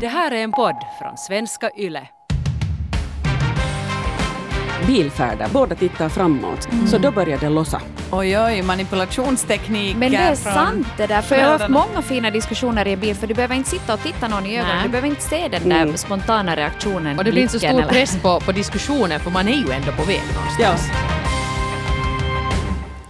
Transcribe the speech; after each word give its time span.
Det 0.00 0.08
här 0.08 0.30
är 0.30 0.36
en 0.44 0.52
podd 0.52 0.76
från 1.00 1.16
svenska 1.16 1.70
YLE. 1.76 2.08
bilfärder, 4.86 5.48
båda 5.52 5.74
tittar 5.74 6.08
framåt. 6.08 6.68
Så 6.86 6.98
då 6.98 7.10
börjar 7.10 7.38
det 7.38 7.48
lossa. 7.48 7.80
Oj, 8.10 8.38
oj, 8.38 8.62
manipulationstekniker. 8.62 9.98
Men 9.98 10.10
det 10.12 10.16
är 10.16 10.34
från 10.34 10.52
sant 10.54 10.86
det 10.96 11.06
där, 11.06 11.22
för 11.22 11.36
jag 11.36 11.44
har 11.44 11.58
haft 11.58 11.68
många 11.70 12.02
fina 12.02 12.30
diskussioner 12.30 12.88
i 12.88 12.92
en 12.92 13.00
bil, 13.00 13.14
för 13.16 13.26
du 13.26 13.34
behöver 13.34 13.54
inte 13.54 13.70
sitta 13.70 13.94
och 13.94 14.00
titta 14.00 14.28
någon 14.28 14.46
i 14.46 14.58
ögonen, 14.58 14.82
du 14.82 14.88
behöver 14.88 15.08
inte 15.08 15.22
se 15.22 15.48
den 15.48 15.68
där 15.68 15.96
spontana 15.96 16.56
reaktionen. 16.56 17.18
Och 17.18 17.24
det 17.24 17.32
blir 17.32 17.42
inte 17.42 17.52
så 17.52 17.58
stor 17.58 17.70
eller- 17.70 17.88
press 17.88 18.22
på, 18.22 18.40
på 18.40 18.52
diskussionen 18.52 19.20
för 19.20 19.30
man 19.30 19.48
är 19.48 19.52
ju 19.52 19.72
ändå 19.72 19.92
på 19.92 20.02
väg 20.04 20.22
någonstans. 20.34 20.90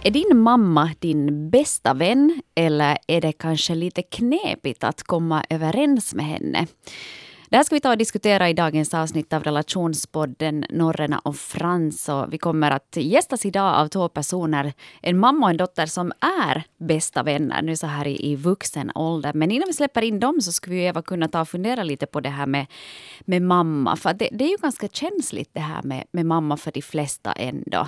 Är 0.05 0.11
din 0.11 0.37
mamma 0.37 0.91
din 0.99 1.49
bästa 1.49 1.93
vän 1.93 2.41
eller 2.55 2.97
är 3.07 3.21
det 3.21 3.31
kanske 3.31 3.75
lite 3.75 4.01
knepigt 4.01 4.83
att 4.83 5.03
komma 5.03 5.45
överens 5.49 6.13
med 6.13 6.25
henne? 6.25 6.67
Det 7.49 7.57
här 7.57 7.63
ska 7.63 7.75
vi 7.75 7.79
ta 7.79 7.91
och 7.91 7.97
diskutera 7.97 8.49
i 8.49 8.53
dagens 8.53 8.93
avsnitt 8.93 9.33
av 9.33 9.43
relationspodden 9.43 10.65
Norrena 10.69 11.19
och 11.19 11.35
Frans. 11.35 12.09
Och 12.09 12.33
vi 12.33 12.37
kommer 12.37 12.71
att 12.71 12.97
gästas 12.97 13.45
idag 13.45 13.75
av 13.75 13.87
två 13.87 14.09
personer, 14.09 14.73
en 15.01 15.19
mamma 15.19 15.45
och 15.45 15.49
en 15.49 15.57
dotter 15.57 15.85
som 15.85 16.11
är 16.43 16.63
bästa 16.77 17.23
vänner 17.23 17.61
nu 17.61 17.75
så 17.75 17.87
här 17.87 18.07
i, 18.07 18.31
i 18.31 18.35
vuxen 18.35 18.91
ålder. 18.95 19.33
Men 19.33 19.51
innan 19.51 19.67
vi 19.67 19.73
släpper 19.73 20.01
in 20.01 20.19
dem 20.19 20.41
så 20.41 20.51
skulle 20.51 20.75
vi 20.75 20.85
Eva 20.85 21.01
kunna 21.01 21.27
ta 21.27 21.41
och 21.41 21.49
fundera 21.49 21.83
lite 21.83 22.05
på 22.05 22.19
det 22.19 22.29
här 22.29 22.45
med, 22.45 22.65
med 23.25 23.41
mamma. 23.41 23.95
För 23.95 24.13
det, 24.13 24.29
det 24.31 24.43
är 24.43 24.49
ju 24.49 24.57
ganska 24.57 24.87
känsligt 24.87 25.49
det 25.53 25.59
här 25.59 25.83
med, 25.83 26.03
med 26.11 26.25
mamma 26.25 26.57
för 26.57 26.71
de 26.71 26.81
flesta 26.81 27.31
ändå. 27.31 27.87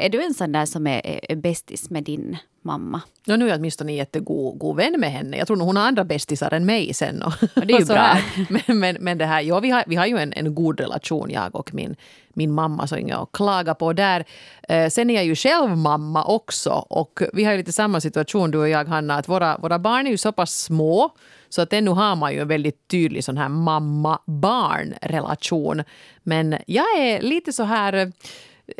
Är 0.00 0.08
du 0.08 0.22
en 0.22 0.34
sån 0.34 0.52
där 0.52 0.66
som 0.66 0.86
är, 0.86 1.30
är 1.32 1.36
bästis 1.36 1.90
med 1.90 2.04
din 2.04 2.36
mamma? 2.66 3.00
Ja, 3.24 3.36
nu 3.36 3.44
är 3.44 3.48
jag 3.48 3.58
åtminstone 3.58 3.92
jättegod 3.92 4.58
god 4.58 4.76
vän 4.76 4.94
med 4.98 5.12
henne. 5.12 5.36
Jag 5.36 5.46
tror 5.46 5.56
nog 5.56 5.66
hon 5.66 5.76
har 5.76 5.84
andra 5.84 6.04
bästisar 6.04 6.54
än 6.54 6.66
mig 6.66 6.94
sen. 6.94 7.22
Och, 7.22 7.32
det 7.54 7.60
är 7.60 7.68
ju 7.68 7.76
och 7.82 7.86
bra. 7.86 8.18
Men, 8.48 8.78
men, 8.78 8.96
men 9.00 9.18
det 9.18 9.26
här, 9.26 9.40
ja, 9.40 9.60
vi, 9.60 9.70
har, 9.70 9.84
vi 9.86 9.96
har 9.96 10.06
ju 10.06 10.18
en, 10.18 10.32
en 10.32 10.54
god 10.54 10.80
relation, 10.80 11.30
jag 11.30 11.54
och 11.54 11.74
min, 11.74 11.96
min 12.28 12.52
mamma, 12.52 12.86
så 12.86 12.96
inget 12.96 13.16
att 13.16 13.32
klaga 13.32 13.74
på 13.74 13.92
där. 13.92 14.24
Eh, 14.68 14.88
sen 14.88 15.10
är 15.10 15.14
jag 15.14 15.24
ju 15.24 15.34
själv 15.34 15.76
mamma 15.76 16.24
också 16.24 16.70
och 16.70 17.22
vi 17.32 17.44
har 17.44 17.52
ju 17.52 17.58
lite 17.58 17.72
samma 17.72 18.00
situation 18.00 18.50
du 18.50 18.58
och 18.58 18.68
jag, 18.68 18.84
Hanna, 18.84 19.14
att 19.14 19.28
våra, 19.28 19.58
våra 19.58 19.78
barn 19.78 20.06
är 20.06 20.10
ju 20.10 20.16
så 20.16 20.32
pass 20.32 20.62
små 20.62 21.10
så 21.48 21.62
att 21.62 21.72
ännu 21.72 21.90
har 21.90 22.16
man 22.16 22.32
ju 22.32 22.40
en 22.40 22.48
väldigt 22.48 22.88
tydlig 22.88 23.24
sån 23.24 23.36
här 23.36 23.48
mamma-barn-relation. 23.48 25.82
Men 26.22 26.58
jag 26.66 26.98
är 26.98 27.22
lite 27.22 27.52
så 27.52 27.62
här 27.62 28.12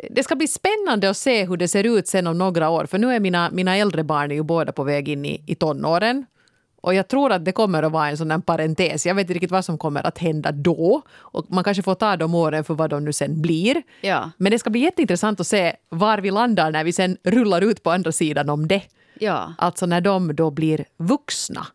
det 0.09 0.23
ska 0.23 0.35
bli 0.35 0.47
spännande 0.47 1.09
att 1.09 1.17
se 1.17 1.45
hur 1.45 1.57
det 1.57 1.67
ser 1.67 1.83
ut 1.83 2.07
sen 2.07 2.27
om 2.27 2.37
några 2.37 2.69
år. 2.69 2.85
För 2.85 2.97
nu 2.97 3.13
är 3.13 3.19
mina, 3.19 3.49
mina 3.51 3.75
äldre 3.75 4.03
barn 4.03 4.31
ju 4.31 4.43
båda 4.43 4.71
på 4.71 4.83
väg 4.83 5.09
in 5.09 5.25
i, 5.25 5.43
i 5.45 5.55
tonåren. 5.55 6.25
Och 6.81 6.93
jag 6.93 7.07
tror 7.07 7.31
att 7.31 7.45
det 7.45 7.51
kommer 7.51 7.83
att 7.83 7.91
vara 7.91 8.09
en 8.09 8.17
sån 8.17 8.41
parentes. 8.41 9.05
Jag 9.05 9.15
vet 9.15 9.21
inte 9.23 9.33
riktigt 9.33 9.51
vad 9.51 9.65
som 9.65 9.77
kommer 9.77 10.07
att 10.07 10.17
hända 10.17 10.51
då. 10.51 11.01
Och 11.17 11.45
man 11.49 11.63
kanske 11.63 11.83
får 11.83 11.95
ta 11.95 12.17
de 12.17 12.35
åren 12.35 12.63
för 12.63 12.73
vad 12.73 12.89
de 12.89 13.05
nu 13.05 13.13
sen 13.13 13.41
blir. 13.41 13.83
Ja. 14.01 14.31
Men 14.37 14.51
det 14.51 14.59
ska 14.59 14.69
bli 14.69 14.79
jätteintressant 14.79 15.39
att 15.39 15.47
se 15.47 15.75
var 15.89 16.17
vi 16.17 16.31
landar 16.31 16.71
när 16.71 16.83
vi 16.83 16.93
sen 16.93 17.17
rullar 17.23 17.61
ut 17.61 17.83
på 17.83 17.91
andra 17.91 18.11
sidan 18.11 18.49
om 18.49 18.67
det. 18.67 18.81
Ja. 19.19 19.53
Alltså 19.57 19.85
när 19.85 20.01
de 20.01 20.35
då 20.35 20.51
blir 20.51 20.85
vuxna. 20.97 21.67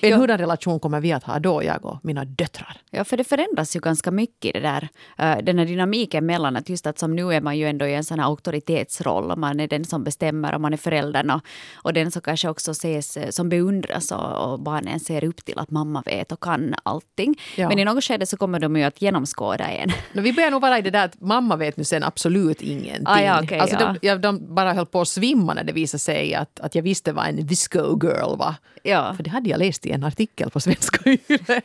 En 0.00 0.20
hurdan 0.20 0.38
relation 0.38 0.80
kommer 0.80 1.00
vi 1.00 1.12
att 1.12 1.24
ha 1.24 1.38
då, 1.38 1.64
jag 1.64 1.84
och 1.84 1.98
mina 2.02 2.24
döttrar? 2.24 2.76
Ja, 2.90 3.04
för 3.04 3.16
det 3.16 3.24
förändras 3.24 3.76
ju 3.76 3.80
ganska 3.80 4.10
mycket 4.10 4.54
det 4.54 4.60
där, 4.60 4.88
eh, 5.18 5.38
den 5.42 5.58
här 5.58 5.66
dynamiken 5.66 6.26
mellan 6.26 6.56
att 6.56 6.68
just 6.68 6.86
att 6.86 6.98
som 6.98 7.16
nu 7.16 7.34
är 7.34 7.40
man 7.40 7.58
ju 7.58 7.68
ändå 7.68 7.86
i 7.86 7.94
en 7.94 8.04
sån 8.04 8.18
här 8.18 8.26
auktoritetsroll 8.26 9.36
man 9.36 9.60
är 9.60 9.68
den 9.68 9.84
som 9.84 10.04
bestämmer 10.04 10.54
och 10.54 10.60
man 10.60 10.72
är 10.72 10.76
föräldern 10.76 11.30
och, 11.30 11.40
och 11.74 11.92
den 11.92 12.10
som 12.10 12.22
kanske 12.22 12.48
också 12.48 12.70
ses 12.70 13.16
eh, 13.16 13.30
som 13.30 13.48
beundras 13.48 14.12
och, 14.12 14.52
och 14.52 14.60
barnen 14.60 15.00
ser 15.00 15.24
upp 15.24 15.44
till 15.44 15.58
att 15.58 15.70
mamma 15.70 16.02
vet 16.06 16.32
och 16.32 16.42
kan 16.42 16.74
allting. 16.82 17.40
Ja. 17.56 17.68
Men 17.68 17.78
i 17.78 17.84
något 17.84 18.04
skede 18.04 18.26
så 18.26 18.36
kommer 18.36 18.60
de 18.60 18.76
ju 18.76 18.82
att 18.82 19.02
genomskåda 19.02 19.64
en. 19.64 19.92
No, 20.12 20.20
vi 20.20 20.32
börjar 20.32 20.50
nog 20.50 20.62
vara 20.62 20.78
i 20.78 20.82
det 20.82 20.90
där 20.90 21.04
att 21.04 21.20
mamma 21.20 21.56
vet 21.56 21.76
nu 21.76 21.84
sen 21.84 22.02
absolut 22.02 22.62
ingenting. 22.62 23.06
Ah, 23.06 23.20
ja, 23.20 23.40
okej, 23.42 23.58
alltså, 23.58 23.96
ja. 24.02 24.14
de, 24.14 24.20
de 24.20 24.54
bara 24.54 24.72
höll 24.72 24.86
på 24.86 25.00
att 25.00 25.08
svimma 25.08 25.54
när 25.54 25.64
det 25.64 25.72
visade 25.72 25.98
sig 25.98 26.34
att, 26.34 26.60
att 26.60 26.74
jag 26.74 26.82
visste 26.82 27.12
vad 27.12 27.26
en 27.26 27.46
visco 27.46 27.98
girl 28.02 28.36
var. 28.36 28.54
Ja. 28.82 29.14
För 29.16 29.22
det 29.22 29.30
hade 29.30 29.50
jag 29.50 29.58
läst 29.58 29.86
i 29.88 29.92
en 29.92 30.04
artikel 30.04 30.50
på 30.50 30.60
Svenska 30.60 31.10
Yle. 31.10 31.62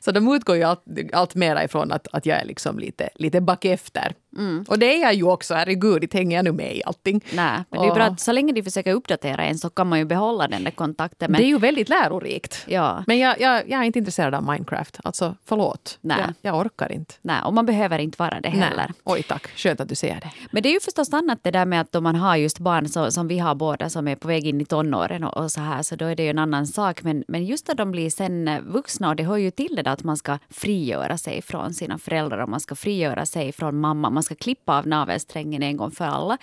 Så 0.00 0.12
de 0.12 0.34
utgår 0.34 0.56
ju 0.56 0.62
allt, 0.62 0.84
allt 1.12 1.34
mera 1.34 1.64
ifrån 1.64 1.92
att, 1.92 2.08
att 2.12 2.26
jag 2.26 2.40
är 2.40 2.44
liksom 2.44 2.78
lite, 2.78 3.08
lite 3.14 3.40
bakefter. 3.40 4.14
Mm. 4.38 4.64
Och 4.68 4.78
det 4.78 4.96
är 4.96 5.02
jag 5.02 5.14
ju 5.14 5.24
också, 5.24 5.54
herregud, 5.54 6.00
det 6.00 6.14
hänger 6.14 6.36
jag 6.36 6.44
nu 6.44 6.52
med 6.52 6.76
i 6.76 6.82
allting. 6.84 7.24
Nej, 7.34 7.60
men 7.70 7.80
det 7.82 7.88
är 7.88 7.94
bra 7.94 8.04
att 8.04 8.20
så 8.20 8.32
länge 8.32 8.52
de 8.52 8.62
försöker 8.62 8.92
uppdatera 8.92 9.44
en 9.44 9.58
så 9.58 9.70
kan 9.70 9.86
man 9.88 9.98
ju 9.98 10.04
behålla 10.04 10.48
den 10.48 10.64
där 10.64 10.70
kontakten. 10.70 11.32
Men, 11.32 11.40
Det 11.40 11.46
är 11.46 11.48
ju 11.48 11.58
väldigt 11.58 11.88
lärorikt. 11.88 12.64
ja. 12.68 13.04
Men 13.06 13.18
jag, 13.18 13.40
jag, 13.40 13.70
jag 13.70 13.80
är 13.80 13.84
inte 13.84 13.98
intresserad 13.98 14.34
av 14.34 14.42
Minecraft. 14.42 14.98
Alltså, 15.04 15.36
förlåt. 15.44 15.98
Nej. 16.00 16.16
Jag, 16.20 16.34
jag 16.52 16.60
orkar 16.60 16.92
inte. 16.92 17.14
Nej, 17.22 17.42
och 17.44 17.54
man 17.54 17.66
behöver 17.66 17.98
inte 17.98 18.16
vara 18.18 18.40
det 18.40 18.48
heller. 18.48 18.76
Nej. 18.76 18.90
Oj 19.04 19.22
tack, 19.22 19.48
skönt 19.56 19.80
att 19.80 19.88
du 19.88 19.94
säger 19.94 20.20
det. 20.20 20.30
Men 20.50 20.62
det 20.62 20.68
är 20.68 20.72
ju 20.72 20.80
förstås 20.80 21.12
annat 21.12 21.38
det 21.42 21.50
där 21.50 21.64
med 21.64 21.80
att 21.80 21.94
om 21.94 22.04
man 22.04 22.14
har 22.16 22.36
just 22.36 22.58
barn 22.58 22.88
så, 22.88 23.10
som 23.10 23.28
vi 23.28 23.38
har 23.38 23.54
båda 23.54 23.90
som 23.90 24.08
är 24.08 24.16
på 24.16 24.28
väg 24.28 24.46
in 24.46 24.60
i 24.60 24.64
tonåren 24.64 25.24
och, 25.24 25.36
och 25.36 25.52
så 25.52 25.60
här 25.60 25.82
så 25.82 25.96
då 25.96 26.04
är 26.04 26.16
det 26.16 26.22
ju 26.22 26.30
en 26.30 26.38
annan 26.38 26.66
sak. 26.66 27.02
Men, 27.02 27.24
men 27.28 27.44
just 27.44 27.68
när 27.68 27.74
de 27.74 27.90
blir 27.90 28.10
sen 28.10 28.50
vuxna 28.66 29.08
och 29.08 29.16
det 29.16 29.24
hör 29.24 29.36
ju 29.36 29.50
till 29.50 29.76
det 29.76 29.82
där 29.82 29.92
att 29.92 30.04
man 30.04 30.16
ska 30.16 30.38
frigöra 30.50 31.18
sig 31.18 31.42
från 31.42 31.74
sina 31.74 31.98
föräldrar 31.98 32.38
och 32.38 32.48
man 32.48 32.60
ska 32.60 32.74
frigöra 32.74 33.26
sig 33.26 33.52
från 33.52 33.80
mamma. 33.80 34.10
Man 34.10 34.21
ska 34.22 34.34
klippa 34.34 34.78
av 34.78 34.86
navelsträngen 34.86 35.62
en 35.62 35.76
gång 35.76 35.90
för 35.90 36.04
alla. 36.04 36.38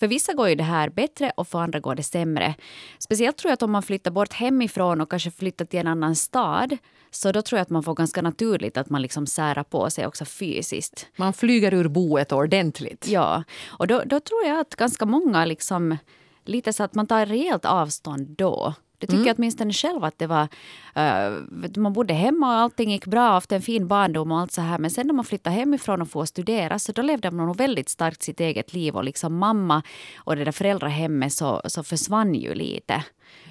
För 0.00 0.06
vissa 0.06 0.32
går 0.32 0.48
ju 0.48 0.54
det 0.54 0.62
här 0.62 0.88
bättre 0.88 1.32
och 1.36 1.48
för 1.48 1.58
andra 1.58 1.80
går 1.80 1.94
det 1.94 2.02
sämre. 2.02 2.54
Speciellt 2.98 3.36
tror 3.36 3.50
jag 3.50 3.54
att 3.54 3.62
om 3.62 3.72
man 3.72 3.82
flyttar 3.82 4.10
bort 4.10 4.32
hemifrån 4.32 5.00
och 5.00 5.10
kanske 5.10 5.30
flyttar 5.30 5.64
till 5.64 5.80
en 5.80 5.86
annan 5.86 6.16
stad 6.16 6.76
så 7.10 7.32
då 7.32 7.42
tror 7.42 7.58
jag 7.58 7.62
att 7.62 7.70
man 7.70 7.82
får 7.82 7.94
ganska 7.94 8.22
naturligt 8.22 8.76
att 8.76 8.90
man 8.90 9.02
liksom 9.02 9.26
särar 9.26 9.62
på 9.62 9.90
sig 9.90 10.06
också 10.06 10.24
fysiskt. 10.24 11.06
Man 11.16 11.32
flyger 11.32 11.74
ur 11.74 11.88
boet 11.88 12.32
ordentligt. 12.32 13.08
Ja, 13.08 13.44
och 13.66 13.86
då, 13.86 14.02
då 14.06 14.20
tror 14.20 14.44
jag 14.44 14.58
att 14.58 14.76
ganska 14.76 15.06
många 15.06 15.44
liksom 15.44 15.96
lite 16.44 16.72
så 16.72 16.82
att 16.82 16.94
man 16.94 17.06
tar 17.06 17.26
rejält 17.26 17.64
avstånd 17.64 18.28
då. 18.28 18.74
Det 19.06 19.12
tycker 19.12 19.26
jag 19.26 19.36
åtminstone 19.38 19.72
själv 19.72 20.04
att 20.04 20.18
det 20.18 20.26
var... 20.26 20.48
eh, 20.94 21.32
man 21.76 21.92
bodde 21.92 22.14
hemma 22.14 22.46
och 22.54 22.60
allting 22.60 22.90
gick 22.90 23.06
bra, 23.06 23.30
haft 23.30 23.52
en 23.52 23.62
fin 23.62 23.88
barndom 23.88 24.32
och 24.32 24.38
allt 24.38 24.52
så 24.52 24.60
här. 24.60 24.78
Men 24.78 24.90
sen 24.90 25.06
när 25.06 25.14
man 25.14 25.24
flyttade 25.24 25.56
hemifrån 25.56 26.02
och 26.02 26.10
får 26.10 26.24
studera 26.24 26.78
så 26.78 26.92
då 26.92 27.02
levde 27.02 27.30
man 27.30 27.46
nog 27.46 27.56
väldigt 27.56 27.88
starkt 27.88 28.22
sitt 28.22 28.40
eget 28.40 28.72
liv. 28.72 28.96
Och 28.96 29.04
liksom 29.04 29.36
mamma 29.36 29.82
och 30.16 30.36
det 30.36 30.44
där 30.44 30.52
föräldrahemmet 30.52 31.32
så, 31.32 31.62
så 31.64 31.82
försvann 31.82 32.34
ju 32.34 32.54
lite. 32.54 33.04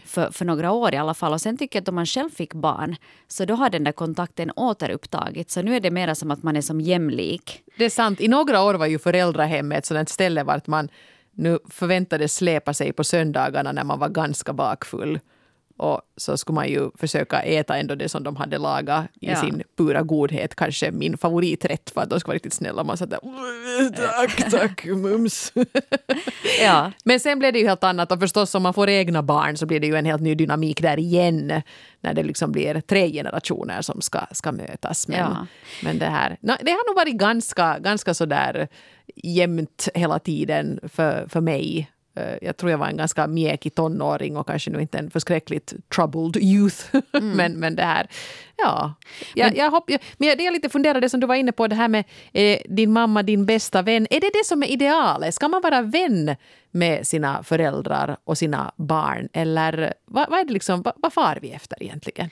För, 0.05 0.31
för 0.31 0.45
några 0.45 0.71
år 0.71 0.93
i 0.93 0.97
alla 0.97 1.13
fall. 1.13 1.33
Och 1.33 1.41
sen 1.41 1.57
tycker 1.57 1.77
jag 1.77 1.81
att 1.81 1.89
om 1.89 1.95
man 1.95 2.05
själv 2.05 2.29
fick 2.29 2.53
barn 2.53 2.95
så 3.27 3.45
då 3.45 3.55
har 3.55 3.69
den 3.69 3.83
där 3.83 3.91
kontakten 3.91 4.51
återupptagits. 4.55 5.53
Så 5.53 5.61
nu 5.61 5.75
är 5.75 5.79
det 5.79 5.91
mer 5.91 6.13
som 6.13 6.31
att 6.31 6.43
man 6.43 6.55
är 6.55 6.61
som 6.61 6.81
jämlik. 6.81 7.63
Det 7.77 7.85
är 7.85 7.89
sant. 7.89 8.22
I 8.22 8.27
några 8.27 8.63
år 8.63 8.73
var 8.73 8.85
ju 8.85 8.99
föräldrahemmet 8.99 9.77
ett 9.77 9.85
sådant 9.85 10.09
ställe 10.09 10.43
vart 10.43 10.67
man 10.67 10.89
nu 11.31 11.59
förväntades 11.69 12.35
släpa 12.35 12.73
sig 12.73 12.93
på 12.93 13.03
söndagarna 13.03 13.72
när 13.72 13.83
man 13.83 13.99
var 13.99 14.09
ganska 14.09 14.53
bakfull. 14.53 15.19
Och 15.78 16.02
så 16.18 16.38
skulle 16.38 16.53
man 16.56 16.69
ju 16.69 16.91
försöka 16.97 17.41
äta 17.41 17.78
ändå 17.78 17.96
det 17.96 18.09
som 18.09 18.24
de 18.24 18.36
hade 18.36 18.58
lagat 18.58 19.06
i 19.22 19.28
Ja. 19.30 19.36
sin 19.41 19.63
pura 19.78 20.02
godhet. 20.02 20.56
Kanske 20.56 20.91
min 20.91 21.18
favoriträtt 21.18 21.90
för 21.94 22.02
att 22.02 22.09
de 22.09 22.19
ska 22.19 22.28
vara 22.28 22.36
riktigt 22.36 22.53
snälla. 22.53 22.84
Man 22.84 22.97
satt 22.97 23.09
där, 23.09 23.19
tack, 23.96 24.52
tack, 24.52 24.85
mums. 24.85 25.53
Ja. 26.62 26.91
Men 27.06 27.19
sen 27.19 27.40
blev 27.40 27.53
det 27.53 27.59
ju 27.59 27.68
helt 27.68 27.84
annat 27.84 28.12
och 28.12 28.19
förstås 28.19 28.56
om 28.56 28.64
man 28.64 28.74
får 28.74 28.90
egna 28.90 29.24
barn 29.24 29.58
så 29.58 29.66
blir 29.66 29.80
det 29.80 29.88
ju 29.88 29.96
en 29.96 30.06
helt 30.06 30.22
ny 30.22 30.35
dynamik 30.35 30.81
där 30.81 31.00
igen. 31.00 31.62
När 32.02 32.14
det 32.14 32.24
liksom 32.24 32.52
blir 32.52 32.81
tre 32.81 33.12
generationer 33.12 33.81
som 33.81 34.02
ska, 34.02 34.19
ska 34.31 34.52
mötas. 34.52 35.08
Men, 35.08 35.18
Ja. 35.19 35.47
men 35.84 36.00
det 36.00 36.06
här, 36.06 36.38
no, 36.41 36.53
det 36.62 36.72
har 36.72 36.90
nog 36.90 36.96
varit 36.96 37.16
ganska, 37.16 37.80
ganska 37.80 38.14
sådär 38.14 38.68
jämnt 39.16 39.90
hela 39.94 40.19
tiden 40.19 40.80
för, 40.84 41.28
för 41.30 41.41
mig. 41.41 41.91
Eh, 42.16 42.38
Jag 42.42 42.58
tror 42.58 42.72
jag 42.72 42.78
var 42.78 42.88
en 42.88 42.98
ganska 42.98 43.28
mjäkig 43.28 43.76
tonåring 43.76 44.38
och 44.38 44.48
kanske 44.48 44.72
nu 44.72 44.81
inte 44.81 44.98
en 44.98 45.12
förskräckligt 45.12 45.74
troubled 45.96 46.44
youth. 46.44 46.96
men, 47.22 47.53
men 47.53 47.76
det 47.76 47.84
här, 47.84 48.08
ja. 48.58 48.94
Jag, 49.36 49.58
jag 49.58 49.72
hopp, 49.72 49.90
jag, 49.90 50.02
men 50.17 50.38
det 50.38 50.44
jag 50.44 50.53
lite 50.53 50.70
funderar, 50.70 51.02
det 51.02 51.09
som 51.09 51.20
du 51.20 51.28
var 51.28 51.35
inne 51.35 51.52
på, 51.52 51.67
det 51.67 51.76
här 51.76 51.88
med 51.88 52.03
eh, 52.34 52.59
din 52.70 52.91
mamma, 52.91 53.23
din 53.23 53.46
bästa 53.46 53.82
vän. 53.82 54.08
Är 54.09 54.20
det 54.20 54.29
det 54.34 54.46
som 54.46 54.64
är 54.64 54.67
idealet? 54.67 55.34
Ska 55.34 55.47
man 55.47 55.62
vara 55.62 55.82
vän 55.82 56.35
med 56.72 57.08
sina 57.08 57.44
föräldrar 57.44 58.18
och 58.23 58.38
sina 58.38 58.72
barn? 58.76 59.29
Eller 59.34 59.94
vad, 60.06 60.29
vad 60.29 60.40
är 60.40 60.44
det 60.46 60.53
liksom, 60.53 60.82
vad, 60.82 60.94
vad 60.97 61.14
far 61.14 61.40
vi 61.41 61.52
efter 61.52 61.84
egentligen? 61.84 62.29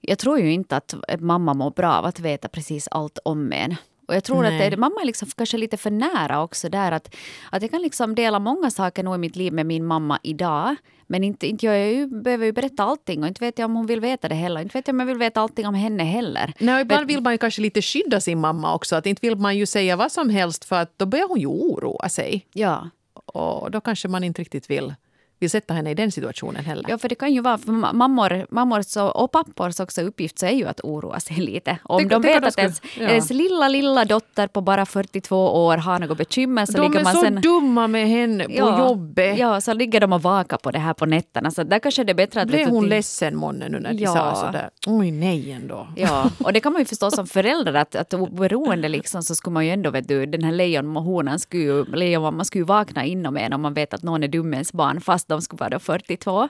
Jag 0.00 0.18
tror 0.18 0.38
ju 0.40 0.52
inte 0.52 0.76
att 0.76 0.94
mamma 1.18 1.54
mår 1.54 1.70
bra 1.70 1.92
av 1.92 2.04
att 2.04 2.20
veta 2.20 2.48
precis 2.48 2.88
allt 2.90 3.18
om 3.24 3.52
en. 3.52 3.76
Och 4.12 4.16
jag 4.16 4.24
tror 4.24 4.42
Nej. 4.42 4.64
att 4.64 4.70
det, 4.70 4.76
mamma 4.76 5.00
är 5.00 5.06
liksom 5.06 5.28
kanske 5.36 5.56
lite 5.56 5.76
för 5.76 5.90
nära 5.90 6.42
också 6.42 6.68
där. 6.68 6.92
Att, 6.92 7.14
att 7.50 7.62
jag 7.62 7.70
kan 7.70 7.82
liksom 7.82 8.14
dela 8.14 8.38
många 8.38 8.70
saker 8.70 9.02
nog 9.02 9.14
i 9.14 9.18
mitt 9.18 9.36
liv 9.36 9.52
med 9.52 9.66
min 9.66 9.86
mamma 9.86 10.18
idag. 10.22 10.76
Men 11.06 11.24
inte, 11.24 11.46
inte 11.46 11.66
jag 11.66 11.90
ju, 11.90 12.06
behöver 12.06 12.46
ju 12.46 12.52
berätta 12.52 12.82
allting 12.82 13.22
och 13.22 13.28
inte 13.28 13.44
vet 13.44 13.58
jag 13.58 13.66
om 13.66 13.76
hon 13.76 13.86
vill 13.86 14.00
veta 14.00 14.28
det 14.28 14.34
heller. 14.34 14.60
Inte 14.60 14.78
vet 14.78 14.88
jag 14.88 14.94
om 14.94 15.00
jag 15.00 15.06
vill 15.06 15.18
veta 15.18 15.40
allting 15.40 15.66
om 15.66 15.74
henne 15.74 16.04
heller. 16.04 16.52
Nej, 16.58 16.82
ibland 16.82 17.06
vill 17.06 17.20
man 17.20 17.32
ju 17.32 17.38
kanske 17.38 17.62
lite 17.62 17.82
skydda 17.82 18.20
sin 18.20 18.40
mamma 18.40 18.74
också. 18.74 18.96
Att 18.96 19.06
inte 19.06 19.28
vill 19.28 19.36
man 19.36 19.56
ju 19.56 19.66
säga 19.66 19.96
vad 19.96 20.12
som 20.12 20.30
helst 20.30 20.64
för 20.64 20.76
att 20.76 20.98
då 20.98 21.06
börjar 21.06 21.28
hon 21.28 21.40
ju 21.40 21.46
oroa 21.46 22.08
sig. 22.08 22.46
Ja. 22.52 22.90
Och 23.14 23.70
då 23.70 23.80
kanske 23.80 24.08
man 24.08 24.24
inte 24.24 24.40
riktigt 24.40 24.70
vill, 24.70 24.94
vill 25.42 25.50
sätta 25.50 25.74
henne 25.74 25.90
i 25.90 25.94
den 25.94 26.12
situationen 26.12 26.64
heller. 26.64 26.84
Ja, 26.88 26.98
för 26.98 27.08
det 27.08 27.14
kan 27.14 27.32
ju 27.32 27.40
vara, 27.40 27.58
för 27.58 27.72
mammor, 27.72 28.46
mammor 28.50 28.82
så, 28.82 29.06
och 29.06 29.30
pappors 29.32 29.80
också 29.80 30.02
uppgift 30.02 30.38
så 30.38 30.46
är 30.46 30.50
ju 30.50 30.66
att 30.66 30.80
oroa 30.80 31.20
sig 31.20 31.36
lite. 31.36 31.78
Om 31.84 31.98
Tänk- 31.98 32.10
de 32.10 32.22
tänk 32.22 32.36
vet 32.36 32.48
att 32.48 32.56
de 32.56 32.62
ens, 32.62 32.82
ja. 32.98 33.08
ens 33.08 33.30
lilla, 33.30 33.68
lilla 33.68 34.04
dotter 34.04 34.46
på 34.46 34.60
bara 34.60 34.86
42 34.86 35.66
år 35.66 35.76
har 35.76 35.98
något 35.98 36.18
bekymmer 36.18 36.66
så 36.66 36.72
De 36.72 36.82
ligger 36.82 37.00
är 37.00 37.04
man 37.04 37.14
så 37.14 37.20
sen... 37.20 37.40
dumma 37.40 37.86
med 37.88 38.08
henne 38.08 38.44
på 38.44 38.52
jobbet. 38.78 39.38
Ja, 39.38 39.60
så 39.60 39.72
ligger 39.72 40.00
de 40.00 40.12
och 40.12 40.22
vakar 40.22 40.56
på 40.56 40.70
det 40.70 40.78
här 40.78 40.94
på 40.94 41.06
nätterna. 41.06 41.50
Så 41.50 41.62
där 41.62 41.78
kanske 41.78 42.04
det 42.04 42.12
är 42.12 42.14
bättre 42.14 42.40
att... 42.42 42.48
Blev 42.48 42.68
hon 42.68 42.82
till- 42.82 42.90
ledsen 42.90 43.36
månne 43.36 43.68
nu 43.68 43.80
när 43.80 43.92
de 43.92 44.02
Ja. 44.02 44.12
sa 44.12 44.34
sådär? 44.34 44.70
Oj 44.86 45.10
nej 45.10 45.52
ändå. 45.52 45.88
Ja, 45.96 46.30
och 46.44 46.52
det 46.52 46.60
kan 46.60 46.72
man 46.72 46.80
ju 46.82 46.84
förstå 46.86 47.10
som 47.10 47.26
förälder 47.26 47.74
att, 47.74 47.94
att 47.96 48.14
oberoende 48.14 48.88
liksom 48.88 49.22
så 49.22 49.34
skulle 49.34 49.54
man 49.54 49.66
ju 49.66 49.72
ändå, 49.72 49.90
vet 49.90 50.08
du, 50.08 50.26
den 50.26 50.42
här 50.44 50.52
lejonhonan 50.52 51.38
skulle 51.38 51.62
ju, 51.62 51.84
lejonmamman 51.84 52.44
skulle 52.44 52.60
ju 52.62 52.66
vakna 52.66 53.04
inom 53.04 53.36
en 53.36 53.52
om 53.52 53.62
man 53.62 53.74
vet 53.74 53.94
att 53.94 54.02
någon 54.02 54.22
är 54.22 54.28
dum 54.28 54.50
med 54.50 54.56
ens 54.56 54.72
barn 54.72 55.00
fast 55.00 55.30
de 55.32 55.42
skulle 55.42 55.60
vara 55.60 55.70
då 55.70 55.78
42. 55.78 56.48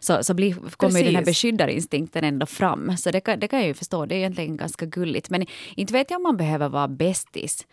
Så, 0.00 0.24
så 0.24 0.34
blir, 0.34 0.54
kommer 0.76 0.98
ju 1.00 1.04
den 1.06 1.16
här 1.16 1.24
beskyddarinstinkten 1.24 2.24
ändå 2.24 2.46
fram. 2.46 2.96
Så 2.96 3.10
det 3.10 3.20
kan, 3.20 3.40
det 3.40 3.48
kan 3.48 3.58
jag 3.58 3.68
ju 3.68 3.74
förstå, 3.74 4.06
det 4.06 4.14
är 4.14 4.18
egentligen 4.18 4.56
ganska 4.56 4.86
gulligt. 4.86 5.30
Men 5.30 5.46
inte 5.76 5.92
vet 5.92 6.10
jag 6.10 6.16
om 6.18 6.22
man 6.22 6.36
behöver 6.36 6.68
vara 6.68 6.88
bästis. 6.88 7.66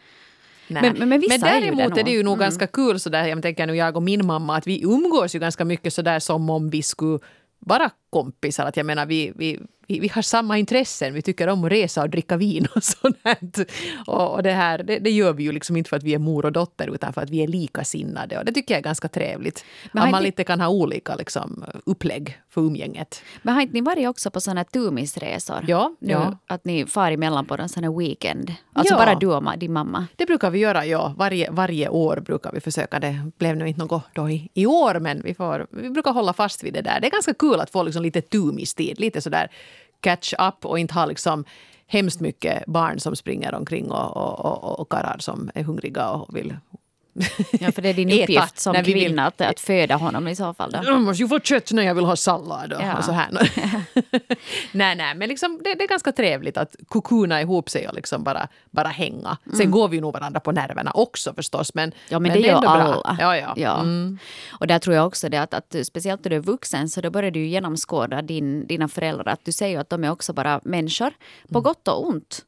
Nej. 0.68 0.81
Men- 0.81 0.95
men- 1.00 1.09
men 1.09 1.19
vissa 1.19 1.36
är 1.36 1.62
det 1.62 1.71
däremot 1.71 1.97
är 1.97 2.03
det 2.03 2.12
ju 2.12 2.24
nog 2.24 2.33
Mm. 2.33 2.39
ganska 2.44 2.68
kul 2.68 3.00
sådär, 3.00 3.27
jag 3.27 3.42
tänker 3.42 3.68
nu 3.68 3.75
jag 3.75 3.95
och 3.95 4.03
min 4.03 4.25
mamma, 4.25 4.57
att 4.57 4.68
vi 4.68 4.83
umgås 4.83 5.36
ju 5.36 5.39
ganska 5.39 5.65
mycket 5.65 5.94
sådär 5.94 6.19
som 6.19 6.50
om 6.50 6.69
vi 6.69 6.83
skulle 6.83 7.19
vara 7.59 7.89
kompisar. 8.09 8.65
Att 8.65 8.77
jag 8.77 8.86
menar, 8.86 9.06
vi, 9.06 9.31
vi, 9.36 9.59
vi, 9.88 10.00
vi 10.00 10.08
har 10.08 10.22
samma 10.22 10.58
intressen. 10.58 11.14
Vi 11.14 11.22
tycker 11.22 11.48
om 11.48 11.64
att 11.64 11.72
resa 11.72 12.02
och 12.02 12.10
dricka 12.10 12.38
vin 12.38 12.68
och 12.76 12.84
sånt. 13.02 13.58
Och, 14.08 14.34
och 14.34 14.44
det, 14.44 14.52
här, 14.52 14.78
det, 14.84 15.00
det 15.00 15.12
gör 15.12 15.34
vi 15.34 15.44
ju 15.44 15.52
liksom 15.52 15.78
inte 15.78 15.90
för 15.90 15.98
att 15.98 16.04
vi 16.04 16.14
är 16.14 16.20
mor 16.20 16.46
och 16.46 16.52
dotter 16.52 16.88
utan 16.96 17.14
för 17.14 17.22
att 17.22 17.30
vi 17.30 17.44
är 17.44 17.48
likasinnade. 17.48 18.38
Och 18.40 18.46
det 18.46 18.52
tycker 18.52 18.74
jag 18.74 18.80
är 18.80 18.84
ganska 18.84 19.08
trevligt. 19.08 19.66
Men 19.92 20.04
att 20.04 20.12
man 20.12 20.20
inte- 20.22 20.26
lite 20.28 20.44
kan 20.44 20.62
ha 20.62 20.68
olika 20.68 21.16
liksom, 21.16 21.66
upplägg 21.86 22.38
för 22.50 22.62
umgänget. 22.62 23.22
Men 23.42 23.54
har 23.54 23.62
inte 23.62 23.74
ni 23.74 23.82
varit 23.82 24.08
också 24.08 24.32
på 24.32 24.40
här 24.58 24.64
tumisresor? 24.64 25.66
Ja, 25.68 25.96
Nu, 26.00 26.12
ja. 26.12 26.38
Att 26.48 26.66
ni 26.66 26.86
far 26.86 27.12
emellan 27.12 27.46
på 27.46 27.56
en 27.56 27.70
sån 27.70 27.84
här 27.84 27.98
weekend? 28.00 28.54
Alltså 28.74 28.94
Ja. 28.94 28.98
bara 28.98 29.16
du 29.16 29.28
och 29.28 29.58
din 29.58 29.74
mamma? 29.74 30.08
Det 30.16 30.26
brukar 30.26 30.50
vi 30.52 30.60
göra, 30.60 30.86
ja. 30.86 31.14
Varje, 31.18 31.52
varje 31.52 31.90
år 31.90 32.20
brukar 32.26 32.52
vi 32.52 32.60
försöka. 32.60 33.00
Det 33.00 33.31
blev 33.38 33.56
nu 33.58 33.68
inte 33.68 33.81
något 33.81 34.04
då 34.14 34.30
i, 34.30 34.50
i 34.54 34.66
år, 34.66 35.00
men 35.00 35.22
vi, 35.22 35.34
får, 35.34 35.68
vi 35.72 35.90
brukar 35.90 36.12
hålla 36.12 36.34
fast 36.34 36.64
vid 36.64 36.74
det 36.74 36.81
där. 36.81 37.00
Det 37.02 37.08
är 37.08 37.12
ganska 37.12 37.34
kul 37.34 37.60
att 37.60 37.70
få 37.70 37.84
liksom 37.84 38.04
lite 38.04 38.22
tumistid, 38.22 39.00
lite 39.00 39.22
sådär 39.22 39.52
catch 40.06 40.34
up 40.34 40.66
och 40.66 40.80
inte 40.80 40.94
ha 40.94 41.06
liksom 41.06 41.46
hemskt 41.88 42.19
mycket 42.19 42.66
barn 42.68 43.00
som 43.00 43.16
springer 43.16 43.56
omkring 43.56 43.92
och, 43.92 44.18
och, 44.18 44.63
och, 44.63 44.80
och 44.80 44.90
karlar 44.90 45.18
som 45.19 45.52
är 45.56 45.63
hungriga 45.63 46.10
och 46.10 46.38
vill 46.38 46.56
Ja, 47.60 47.72
för 47.72 47.82
det 47.82 47.90
är 47.90 47.94
din 47.94 48.12
uppgift 48.24 48.60
som 48.60 48.74
vi 48.74 48.82
vill- 48.82 48.94
kvinna 48.94 49.28
att, 49.28 49.42
att 49.42 49.60
föda 49.60 49.96
honom 49.96 50.28
i 50.28 50.36
så 50.36 50.54
fall. 50.54 50.72
Då. 50.72 50.80
Jag 50.84 51.02
måste 51.02 51.24
ju 51.24 51.30
få 51.30 51.40
kött 51.40 51.72
när 51.72 51.84
jag 51.84 51.96
vill 51.96 52.06
ha 52.06 52.16
sallad 52.16 52.74
och, 52.74 52.82
Ja. 52.82 52.98
och 52.98 53.04
så 53.04 53.12
här. 53.12 53.28
nej, 54.72 54.96
nej, 54.96 55.16
men 55.16 55.30
liksom, 55.30 55.62
det, 55.64 55.74
det 55.74 55.84
är 55.84 55.88
ganska 55.88 56.12
trevligt 56.12 56.58
att 56.58 56.76
kukuna 56.90 57.42
ihop 57.42 57.70
sig 57.70 57.88
och 57.88 57.94
liksom 57.96 58.24
bara, 58.24 58.48
bara 58.72 58.88
hänga. 58.88 59.38
Sen 59.58 59.72
går 59.72 59.88
vi 59.88 60.02
nog 60.02 60.14
varandra 60.14 60.40
på 60.40 60.52
nerverna 60.52 60.92
också 60.92 61.34
förstås. 61.34 61.74
Men, 61.74 61.86
Mm. 61.86 61.98
Ja, 62.10 62.20
men, 62.20 62.32
det 62.32 62.38
är 62.38 62.42
gör 62.42 62.56
ändå 62.56 62.62
bra. 62.62 62.72
alla. 62.72 63.18
Ja, 63.20 63.54
ja. 63.58 63.80
Mm. 63.80 64.20
Och 64.60 64.68
där 64.68 64.80
tror 64.80 64.96
jag 64.96 65.08
också 65.08 65.30
det 65.30 65.38
att, 65.38 65.54
att 65.54 65.76
speciellt 65.84 66.24
när 66.24 66.30
du 66.30 66.36
är 66.36 66.40
vuxen 66.40 66.90
så 66.90 67.02
då 67.02 67.10
börjar 67.10 67.32
du 67.32 67.46
genomskåda 67.46 68.22
din, 68.22 68.68
dina 68.68 68.88
föräldrar. 68.88 69.34
Att 69.34 69.46
du 69.46 69.52
säger 69.52 69.80
att 69.80 69.90
de 69.90 70.04
är 70.04 70.12
också 70.12 70.34
bara 70.34 70.62
människor, 70.64 71.06
Mm. 71.08 71.54
på 71.54 71.62
gott 71.62 71.88
och 71.88 72.08
ont. 72.08 72.46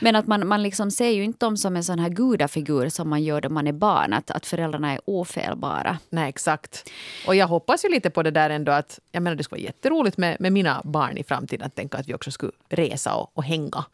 Men 0.00 0.16
att 0.16 0.26
man, 0.26 0.48
man 0.48 0.62
liksom 0.62 0.90
ser 0.90 1.10
ju 1.10 1.24
inte 1.24 1.46
dem 1.46 1.56
som 1.56 1.76
en 1.76 1.84
sån 1.84 1.98
här 1.98 2.08
gudafigur 2.08 2.88
som 2.88 3.08
man 3.08 3.22
gör 3.22 3.40
då 3.40 3.48
man 3.48 3.66
är 3.66 3.72
barn. 3.72 4.12
Att, 4.12 4.30
att 4.30 4.46
föräldrarna 4.46 4.92
är 4.92 5.00
ofelbara. 5.04 5.98
Nej, 6.10 6.28
exakt. 6.28 6.90
Och 7.26 7.34
jag 7.34 7.46
hoppas 7.46 7.84
ju 7.84 7.88
lite 7.88 8.10
på 8.10 8.22
det 8.22 8.30
där 8.30 8.50
ändå 8.50 8.72
att 8.72 8.98
jag 9.12 9.22
menar 9.22 9.36
det 9.36 9.44
skulle 9.44 9.60
vara 9.60 9.66
jätteroligt 9.66 10.16
med, 10.16 10.36
med 10.40 10.52
mina 10.52 10.80
barn 10.84 11.16
i 11.16 11.24
framtiden 11.24 11.66
att 11.66 11.74
tänka 11.74 11.98
att 11.98 12.08
vi 12.08 12.14
också 12.14 12.30
skulle 12.30 12.52
resa 12.68 13.14
och, 13.14 13.30
och 13.34 13.44
hänga. 13.44 13.84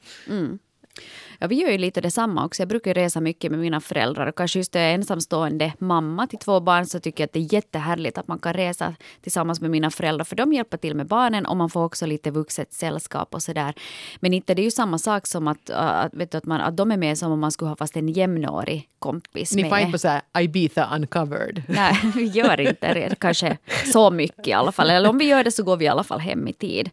Ja, 1.38 1.46
vi 1.46 1.54
gör 1.54 1.70
ju 1.70 1.78
lite 1.78 2.00
detsamma 2.00 2.44
också. 2.44 2.62
Jag 2.62 2.68
brukar 2.68 2.94
resa 2.94 3.20
mycket 3.20 3.50
med 3.50 3.60
mina 3.60 3.80
föräldrar. 3.80 4.26
Och 4.26 4.34
kanske 4.34 4.58
just 4.58 4.72
då 4.72 4.78
jag 4.78 4.88
är 4.90 4.94
ensamstående 4.94 5.72
mamma 5.78 6.26
till 6.26 6.38
två 6.38 6.60
barn 6.60 6.86
så 6.86 7.00
tycker 7.00 7.22
jag 7.22 7.26
att 7.28 7.32
det 7.32 7.38
är 7.38 7.54
jättehärligt 7.54 8.18
att 8.18 8.28
man 8.28 8.38
kan 8.38 8.52
resa 8.54 8.94
tillsammans 9.22 9.60
med 9.60 9.70
mina 9.70 9.90
föräldrar. 9.90 10.24
För 10.24 10.36
de 10.36 10.52
hjälper 10.52 10.76
till 10.76 10.94
med 10.94 11.06
barnen 11.06 11.46
och 11.46 11.56
man 11.56 11.70
får 11.70 11.84
också 11.84 12.06
lite 12.06 12.30
vuxet 12.30 12.72
sällskap 12.72 13.34
och 13.34 13.42
sådär. 13.42 13.74
Men 14.20 14.34
inte 14.34 14.54
det 14.54 14.62
är 14.62 14.64
ju 14.64 14.70
samma 14.70 14.98
sak 14.98 15.26
som 15.26 15.48
att, 15.48 15.70
äh, 15.70 15.76
att, 15.78 16.14
vet 16.14 16.30
du, 16.30 16.38
att, 16.38 16.44
man, 16.44 16.60
att 16.60 16.76
de 16.76 16.90
är 16.92 16.96
med 16.96 17.18
som 17.18 17.32
om 17.32 17.40
man 17.40 17.52
skulle 17.52 17.68
ha 17.68 17.76
fast 17.76 17.96
en 17.96 18.08
jämnårig 18.08 18.88
kompis 18.98 19.54
Ni 19.54 19.62
med. 19.62 19.70
får 19.70 19.78
inte 19.78 19.92
på 19.92 19.98
så 19.98 20.08
här 20.08 20.22
Ibiza 20.40 20.90
uncovered. 20.96 21.62
Nej, 21.68 21.96
vi 22.16 22.24
gör 22.24 22.60
inte 22.60 22.94
det. 22.94 23.18
Kanske 23.20 23.56
så 23.92 24.10
mycket 24.10 24.48
i 24.48 24.52
alla 24.52 24.72
fall. 24.72 24.90
Eller 24.90 25.08
om 25.08 25.18
vi 25.18 25.24
gör 25.24 25.44
det 25.44 25.50
så 25.50 25.62
går 25.62 25.76
vi 25.76 25.84
i 25.84 25.88
alla 25.88 26.04
fall 26.04 26.20
hem 26.20 26.48
i 26.48 26.52
tid. 26.52 26.90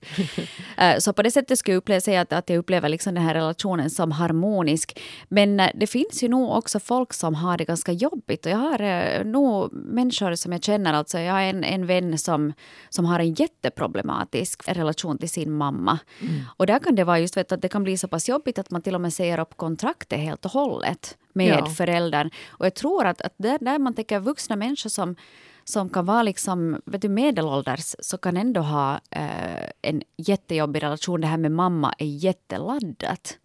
Eh, 0.78 0.98
Så 0.98 1.14
på 1.14 1.22
det 1.24 1.32
sättet 1.32 1.60
skulle 1.60 1.74
jag 1.74 1.78
uppleva, 1.78 2.02
säga 2.02 2.22
att, 2.22 2.34
att 2.34 2.50
jag 2.50 2.58
upplever 2.58 2.90
liksom 2.90 3.14
den 3.16 3.24
här 3.24 3.34
relationen 3.34 3.90
som 3.90 4.12
harmonisk. 4.31 5.00
Men 5.30 5.60
eh, 5.60 5.69
det 5.75 5.88
finns 5.88 6.24
ju 6.24 6.28
nog 6.28 6.51
också 6.57 6.80
folk 6.80 7.13
som 7.13 7.36
har 7.36 7.57
det 7.57 7.66
ganska 7.66 7.92
jobbigt. 7.92 8.45
Och 8.45 8.51
jag 8.51 8.57
har 8.57 8.81
eh, 8.81 9.24
nog 9.25 9.74
människor 9.74 10.36
som 10.36 10.51
jag 10.51 10.63
känner, 10.63 10.94
alltså 10.94 11.19
jag 11.19 11.33
har 11.33 11.42
en, 11.42 11.63
en 11.63 11.86
vän 11.88 12.18
som, 12.18 12.54
som 12.89 13.06
har 13.06 13.19
en 13.19 13.33
jätteproblematisk 13.33 14.62
relation 14.68 15.18
till 15.18 15.30
sin 15.30 15.51
mamma. 15.51 16.00
Och 16.57 16.66
där 16.66 16.80
kan 16.80 16.95
det 16.95 17.04
vara 17.04 17.19
just 17.19 17.38
vet, 17.38 17.51
att 17.51 17.62
det 17.62 17.69
kan 17.69 17.83
bli 17.83 17.98
så 17.98 18.07
pass 18.07 18.30
jobbigt 18.30 18.60
att 18.60 18.72
man 18.72 18.81
till 18.81 18.95
och 18.95 19.01
med 19.01 19.13
säger 19.13 19.39
upp 19.39 19.57
kontraktet 19.57 20.19
helt 20.19 20.45
och 20.45 20.51
hållet 20.51 21.18
med 21.34 21.60
Ja. 21.60 21.66
föräldern. 21.66 22.30
Och 22.50 22.66
jag 22.66 22.74
tror 22.75 23.06
att, 23.06 23.22
att 23.22 23.34
där, 23.38 23.57
där 23.62 23.80
man 23.80 23.94
tänker 23.94 24.19
vuxna 24.19 24.56
människor 24.56 24.89
som, 24.89 25.16
som 25.63 25.89
kan 25.89 26.06
vara 26.06 26.24
liksom, 26.24 26.81
vet 26.86 27.01
du, 27.01 27.10
medelålders 27.10 27.95
så 28.00 28.18
kan 28.18 28.38
ändå 28.38 28.62
ha 28.62 29.00
eh, 29.10 29.69
en 29.81 30.01
jättejobbig 30.18 30.84
relation. 30.84 31.22
Det 31.22 31.27
här 31.27 31.38
med 31.38 31.51
mamma 31.51 31.94
är 31.98 32.06
jätteladdat. 32.06 33.38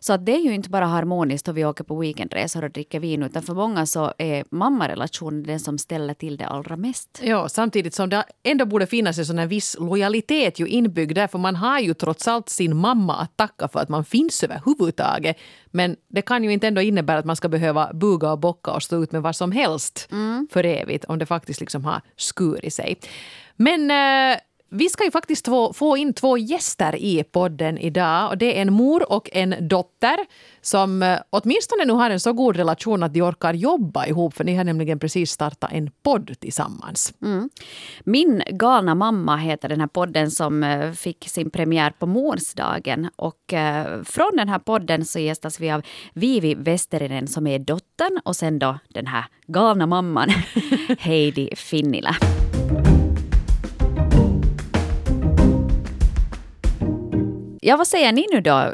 Så 0.00 0.12
att 0.12 0.26
det 0.26 0.32
är 0.32 0.40
ju 0.40 0.54
inte 0.54 0.70
bara 0.70 0.86
harmoniskt 0.86 1.46
då 1.46 1.52
vi 1.52 1.64
åker 1.64 1.84
på 1.84 1.96
weekendresor 1.96 2.64
och 2.64 2.70
dricker 2.70 3.00
vin 3.00 3.22
utan 3.22 3.42
för 3.42 3.54
många 3.54 3.86
så 3.86 4.12
är 4.18 4.44
mammarelationen 4.50 5.42
den 5.42 5.60
som 5.60 5.78
ställer 5.78 6.14
till 6.14 6.36
det 6.36 6.46
allra 6.46 6.76
mest. 6.76 7.20
Ja, 7.22 7.48
samtidigt 7.48 7.94
som 7.94 8.08
det 8.08 8.24
ändå 8.42 8.66
borde 8.66 8.86
finnas 8.86 9.18
en 9.18 9.26
sån 9.26 9.48
viss 9.48 9.76
lojalitet 9.80 10.60
ju 10.60 10.66
inbyggd 10.66 11.14
där, 11.14 11.26
för 11.26 11.38
man 11.38 11.56
har 11.56 11.80
ju 11.80 11.94
trots 11.94 12.28
allt 12.28 12.48
sin 12.48 12.76
mamma 12.76 13.16
att 13.16 13.36
tacka 13.36 13.68
för 13.68 13.80
att 13.80 13.88
man 13.88 14.04
finns 14.04 14.44
överhuvudtaget. 14.44 15.36
Men 15.66 15.96
det 16.08 16.22
kan 16.22 16.44
ju 16.44 16.52
inte 16.52 16.66
ändå 16.66 16.80
innebära 16.80 17.18
att 17.18 17.24
man 17.24 17.36
ska 17.36 17.48
behöva 17.48 17.92
buga 17.94 18.32
och 18.32 18.38
bocka 18.38 18.70
och 18.70 18.82
stå 18.82 19.02
ut 19.02 19.12
med 19.12 19.22
vad 19.22 19.36
som 19.36 19.52
helst 19.52 20.08
för 20.50 20.64
evigt 20.64 21.04
om 21.04 21.18
det 21.18 21.26
faktiskt 21.26 21.60
liksom 21.60 21.84
har 21.84 22.00
skurit 22.16 22.74
sig. 22.74 22.98
Men 23.56 23.90
eh, 23.90 24.38
vi 24.70 24.88
ska 24.88 25.04
ju 25.04 25.10
faktiskt 25.10 25.46
få, 25.46 25.72
få 25.72 25.96
in 25.96 26.12
två 26.12 26.38
gäster 26.38 26.96
i 26.96 27.24
podden 27.24 27.78
idag. 27.78 28.30
Och 28.30 28.38
det 28.38 28.58
är 28.58 28.62
en 28.62 28.72
mor 28.72 29.12
och 29.12 29.30
en 29.32 29.54
dotter 29.68 30.16
som 30.60 31.02
eh, 31.02 31.18
åtminstone 31.30 31.84
nu 31.84 31.92
har 31.92 32.10
en 32.10 32.20
så 32.20 32.32
god 32.32 32.56
relation 32.56 33.02
att 33.02 33.14
de 33.14 33.22
orkar 33.22 33.54
jobba 33.54 34.06
ihop. 34.06 34.34
För 34.34 34.44
ni 34.44 34.54
har 34.54 34.64
nämligen 34.64 34.98
precis 34.98 35.30
startat 35.30 35.72
en 35.72 35.90
podd 36.02 36.40
tillsammans. 36.40 37.14
Mm. 37.22 37.50
Min 38.04 38.42
galna 38.50 38.94
mamma 38.94 39.36
heter 39.36 39.68
den 39.68 39.80
här 39.80 39.86
podden 39.86 40.30
som 40.30 40.62
eh, 40.62 40.92
fick 40.92 41.28
sin 41.28 41.50
premiär 41.50 41.90
på 41.90 42.06
morsdagen. 42.06 43.08
Och 43.16 43.52
eh, 43.52 44.02
från 44.02 44.36
den 44.36 44.48
här 44.48 44.58
podden 44.58 45.04
så 45.04 45.18
gästas 45.18 45.60
vi 45.60 45.70
av 45.70 45.82
Vivi 46.14 46.54
Westerinen 46.54 47.28
som 47.28 47.46
är 47.46 47.58
dottern 47.58 48.20
och 48.24 48.36
sen 48.36 48.58
då 48.58 48.78
den 48.88 49.06
här 49.06 49.24
galna 49.46 49.86
mamman 49.86 50.28
Heidi 50.98 51.50
Finnila. 51.56 52.16
Ja, 57.68 57.76
vad 57.76 57.86
säger 57.86 58.12
ni 58.12 58.26
nu 58.32 58.40
då? 58.40 58.72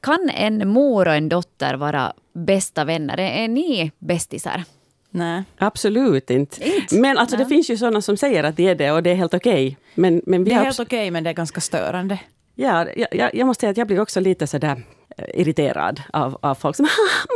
Kan 0.00 0.30
en 0.34 0.68
mor 0.68 1.08
och 1.08 1.14
en 1.14 1.28
dotter 1.28 1.74
vara 1.74 2.12
bästa 2.32 2.84
vänner? 2.84 3.20
Är 3.20 3.48
ni 3.48 3.92
bästisar? 3.98 4.64
Nej. 5.10 5.42
Absolut 5.58 6.30
inte. 6.30 6.68
Inte? 6.68 6.94
Men 6.94 7.18
alltså, 7.18 7.36
det 7.36 7.46
finns 7.46 7.70
ju 7.70 7.76
sådana 7.76 8.02
som 8.02 8.16
säger 8.16 8.44
att 8.44 8.56
det 8.56 8.68
är 8.68 8.74
det 8.74 8.90
och 8.90 9.02
det 9.02 9.10
är 9.10 9.14
helt 9.14 9.34
okej. 9.34 9.76
Men, 9.94 10.22
men 10.26 10.44
vi 10.44 10.50
Det 10.50 10.56
är 10.56 10.64
helt 10.64 10.80
okej, 10.80 11.10
men 11.10 11.24
det 11.24 11.30
är 11.30 11.34
ganska 11.34 11.60
störande. 11.60 12.18
Ja, 12.54 12.86
jag, 12.96 13.08
jag, 13.12 13.34
jag 13.34 13.46
måste 13.46 13.60
säga 13.60 13.70
att 13.70 13.76
jag 13.76 13.86
blir 13.86 14.00
också 14.00 14.20
lite 14.20 14.46
sådär 14.46 14.82
irriterad 15.34 16.02
av, 16.12 16.38
av 16.42 16.54
folk 16.54 16.76
som 16.76 16.84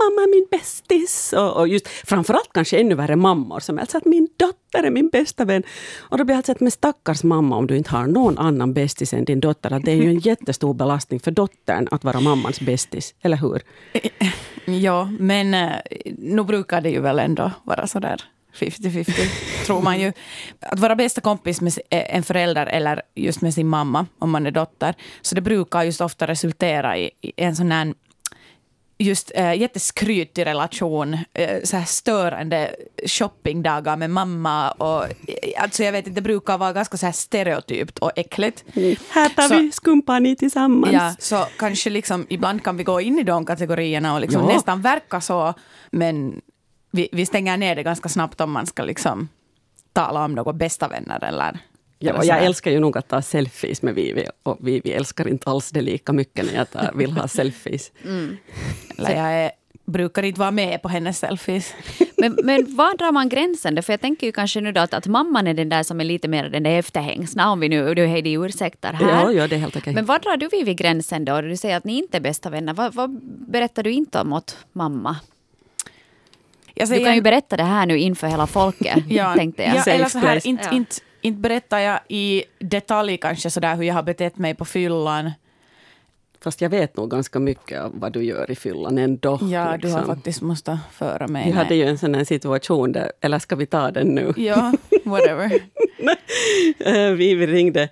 mamma 0.00 0.22
är 0.22 0.30
min 0.30 0.46
bästis. 0.50 1.32
Och, 1.32 1.56
och 1.56 1.68
just 1.68 1.88
framförallt 1.88 2.52
kanske 2.52 2.80
ännu 2.80 2.94
värre 2.94 3.16
mammor 3.16 3.60
som 3.60 3.78
alltså 3.78 3.98
att 3.98 4.04
min 4.04 4.28
dotter 4.36 4.82
är 4.82 4.90
min 4.90 5.08
bästa 5.08 5.44
vän. 5.44 5.62
Och 5.98 6.18
då 6.18 6.24
blir 6.24 6.34
jag 6.34 6.38
alltså 6.38 6.52
att 6.52 6.60
men 6.60 6.70
stackars 6.70 7.22
mamma 7.22 7.56
om 7.56 7.66
du 7.66 7.76
inte 7.76 7.90
har 7.90 8.06
någon 8.06 8.38
annan 8.38 8.72
bästis 8.72 9.12
än 9.12 9.24
din 9.24 9.40
dotter. 9.40 9.72
Att 9.72 9.82
det 9.84 9.92
är 9.92 9.96
ju 9.96 10.08
en 10.08 10.18
jättestor 10.18 10.74
belastning 10.74 11.20
för 11.20 11.30
dottern 11.30 11.88
att 11.90 12.04
vara 12.04 12.20
mammans 12.20 12.60
bästis. 12.60 13.14
Eller 13.22 13.36
hur? 13.36 13.62
Ja, 14.64 15.10
men 15.18 15.54
eh, 15.54 15.72
nu 16.18 16.44
brukar 16.44 16.80
det 16.80 16.90
ju 16.90 17.00
väl 17.00 17.18
ändå 17.18 17.50
vara 17.64 17.86
sådär 17.86 18.22
50-50, 18.54 19.66
tror 19.66 19.82
man 19.82 20.00
ju. 20.00 20.12
Att 20.60 20.78
vara 20.78 20.94
bästa 20.96 21.20
kompis 21.20 21.60
med 21.60 21.72
en 21.90 22.22
förälder 22.22 22.66
eller 22.66 23.02
just 23.14 23.40
med 23.40 23.54
sin 23.54 23.68
mamma, 23.68 24.06
om 24.18 24.30
man 24.30 24.46
är 24.46 24.50
dotter, 24.50 24.94
så 25.22 25.34
det 25.34 25.40
brukar 25.40 25.82
just 25.82 26.00
ofta 26.00 26.26
resultera 26.26 26.98
i 26.98 27.10
i 27.20 27.32
en 27.36 27.56
sån 27.56 27.72
här 27.72 27.94
just 28.98 29.32
äh, 29.34 29.54
jätteskrytig 29.54 30.46
relation, 30.46 31.14
äh, 31.34 31.62
så 31.64 31.76
här 31.76 31.84
störande 31.84 32.70
shoppingdagar 33.06 33.96
med 33.96 34.10
mamma 34.10 34.70
och 34.70 35.04
äh, 35.04 35.08
alltså 35.58 35.82
jag 35.84 35.92
vet 35.92 36.06
inte, 36.06 36.20
det 36.20 36.22
brukar 36.24 36.58
vara 36.58 36.72
ganska 36.72 36.96
så 36.96 37.06
här 37.06 37.12
stereotypt 37.12 37.98
och 37.98 38.10
äckligt. 38.16 38.64
Här 39.10 39.28
tar 39.28 39.48
Så- 39.48 39.58
vi 39.58 39.72
skumpani 39.72 40.36
tillsammans. 40.36 40.92
Ja, 40.92 41.14
så 41.18 41.46
kanske 41.58 41.90
liksom 41.90 42.26
ibland 42.28 42.64
kan 42.64 42.76
vi 42.76 42.84
gå 42.84 43.00
in 43.00 43.18
i 43.18 43.22
de 43.22 43.44
kategorierna 43.46 44.14
och 44.14 44.20
liksom 44.20 44.42
Ja. 44.48 44.54
nästan 44.54 44.82
verka 44.82 45.20
så, 45.20 45.54
men 45.90 46.40
vi, 46.94 47.08
vi 47.12 47.26
stänger 47.26 47.56
ner 47.56 47.76
det 47.76 47.82
ganska 47.82 48.08
snabbt 48.08 48.40
om 48.40 48.52
man 48.52 48.66
ska 48.66 48.82
liksom 48.82 49.28
tala 49.92 50.24
om 50.24 50.34
några 50.34 50.52
bästa 50.52 50.88
vänner 50.88 51.24
eller 51.24 51.58
Ja, 51.98 52.16
och 52.16 52.24
jag 52.24 52.44
älskar 52.44 52.70
ju 52.70 52.80
nog 52.80 52.98
att 52.98 53.08
ta 53.08 53.22
selfies 53.22 53.82
med 53.82 53.94
Vivi 53.94 54.26
och 54.42 54.58
Vivi 54.60 54.92
älskar 54.92 55.28
inte 55.28 55.50
alls 55.50 55.70
det 55.70 55.80
lika 55.80 56.12
mycket 56.12 56.46
när 56.46 56.54
jag 56.54 56.70
tar, 56.70 56.92
vill 56.94 57.12
ha 57.12 57.28
selfies. 57.28 57.92
Eller 58.98 59.10
jag 59.10 59.32
är, 59.32 59.50
brukar 59.84 60.22
inte 60.22 60.40
vara 60.40 60.50
med 60.50 60.82
på 60.82 60.88
hennes 60.88 61.18
selfies. 61.18 61.74
Men, 62.16 62.38
men 62.44 62.76
var 62.76 62.96
drar 62.96 63.12
man 63.12 63.28
gränsen 63.28 63.74
då? 63.74 63.82
För 63.82 63.92
jag 63.92 64.00
tänker 64.00 64.26
ju 64.26 64.32
kanske 64.32 64.60
nu 64.60 64.72
då 64.72 64.80
att, 64.80 64.94
att 64.94 65.06
mamman 65.06 65.46
är 65.46 65.54
den 65.54 65.68
där 65.68 65.82
som 65.82 66.00
är 66.00 66.04
lite 66.04 66.28
mer 66.28 66.48
den 66.48 66.62
där 66.62 66.78
efterhängsna, 66.78 67.50
om 67.50 67.60
vi 67.60 67.68
nu, 67.68 67.94
du 67.94 68.06
Heidi 68.06 68.32
ursäktar 68.32 68.92
här. 68.92 69.08
Ja, 69.08 69.32
ja, 69.32 69.48
det 69.48 69.54
är 69.54 69.58
helt 69.58 69.76
okej. 69.76 69.94
Men 69.94 70.04
vad 70.04 70.22
drar 70.22 70.36
du 70.36 70.48
vid 70.48 70.76
gränsen 70.76 71.24
då? 71.24 71.40
Du 71.40 71.56
säger 71.56 71.76
att 71.76 71.84
ni 71.84 71.98
inte 71.98 72.16
är 72.16 72.20
bästa 72.20 72.50
vänner. 72.50 72.74
Vad, 72.74 72.94
vad 72.94 73.20
berättar 73.48 73.82
du 73.82 73.92
inte 73.92 74.20
om 74.20 74.32
åt 74.32 74.56
mamma? 74.72 75.16
Jag 76.74 76.88
Du 76.88 77.04
kan 77.04 77.14
ju 77.14 77.20
berätta 77.22 77.56
det 77.56 77.62
här 77.62 77.86
nu 77.86 77.98
inför 77.98 78.26
hela 78.26 78.46
folket, 78.46 78.98
ja, 79.08 79.34
tänkte 79.34 79.62
jag. 79.62 79.76
Ja, 79.76 79.92
eller 79.92 80.04
så 80.08 80.18
här, 80.18 80.46
inte, 80.46 80.64
Ja. 80.64 80.76
inte, 80.76 80.96
inte 81.20 81.40
berättar 81.40 81.78
jag 81.78 82.00
i 82.08 82.44
detalj 82.58 83.16
kanske 83.16 83.50
sådär 83.50 83.76
hur 83.76 83.82
jag 83.82 83.94
har 83.94 84.02
betett 84.02 84.38
mig 84.38 84.54
på 84.54 84.64
fyllan. 84.64 85.30
Fast 86.44 86.60
jag 86.60 86.70
vet 86.70 86.96
nog 86.96 87.10
ganska 87.10 87.38
mycket 87.38 87.80
av 87.80 87.92
vad 88.00 88.12
du 88.12 88.24
gör 88.24 88.50
i 88.50 88.54
fyllan 88.54 88.98
ändå. 88.98 89.38
Ja, 89.42 89.48
du 89.48 89.52
har 89.62 89.76
liksom. 89.78 90.06
faktiskt 90.06 90.42
måste 90.42 90.78
föra 90.92 91.26
mig. 91.28 91.44
Vi 91.46 91.52
hade 91.52 91.74
ju 91.74 91.84
en 91.84 91.98
sån 91.98 92.14
här 92.14 92.24
situation 92.24 92.92
där, 92.92 93.12
eller 93.20 93.38
ska 93.38 93.56
vi 93.56 93.66
ta 93.66 93.90
den 93.90 94.06
nu? 94.08 94.32
Ja, 94.36 94.72
whatever. 95.04 95.52
Eh, 96.78 97.10
Vivi 97.10 97.46
ringde. 97.46 97.88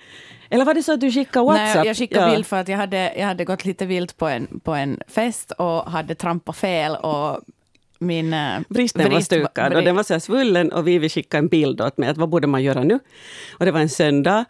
Eller 0.51 0.65
var 0.65 0.75
det 0.75 0.83
så 0.83 0.93
att 0.93 1.01
du 1.01 1.13
skickade 1.13 1.47
WhatsApp? 1.47 1.75
Nej, 1.77 1.87
jag 1.87 1.97
skickade 1.97 2.27
Ja. 2.27 2.33
bild 2.33 2.47
för 2.47 2.57
att 2.57 2.69
jag 2.69 2.77
hade, 2.79 3.13
jag 3.19 3.27
hade 3.27 3.45
gått 3.45 3.65
lite 3.65 3.87
vilt 3.87 4.17
på 4.17 4.27
en, 4.29 4.61
på 4.65 4.75
en 4.75 5.01
fest 5.09 5.51
och 5.51 5.91
hade 5.91 6.15
trampat 6.15 6.57
fel 6.57 6.97
och 6.97 7.41
min... 8.03 8.33
eh, 8.35 8.61
Bristen 8.69 9.03
var 9.11 9.19
vrist- 9.19 9.25
stukad 9.25 9.75
och 9.75 9.83
den 9.83 9.97
var 9.97 10.03
så 10.03 10.21
svullen 10.21 10.73
och 10.73 10.89
Vivi 10.89 11.09
skickade 11.09 11.39
en 11.39 11.49
bild 11.49 11.81
åt 11.81 11.97
mig 11.99 12.09
att 12.09 12.17
vad 12.17 12.29
borde 12.29 12.47
man 12.47 12.63
göra 12.63 12.83
nu? 12.85 12.99
Och 13.59 13.65
det 13.65 13.73
var 13.73 13.81
en 13.81 13.89
söndag 13.89 14.45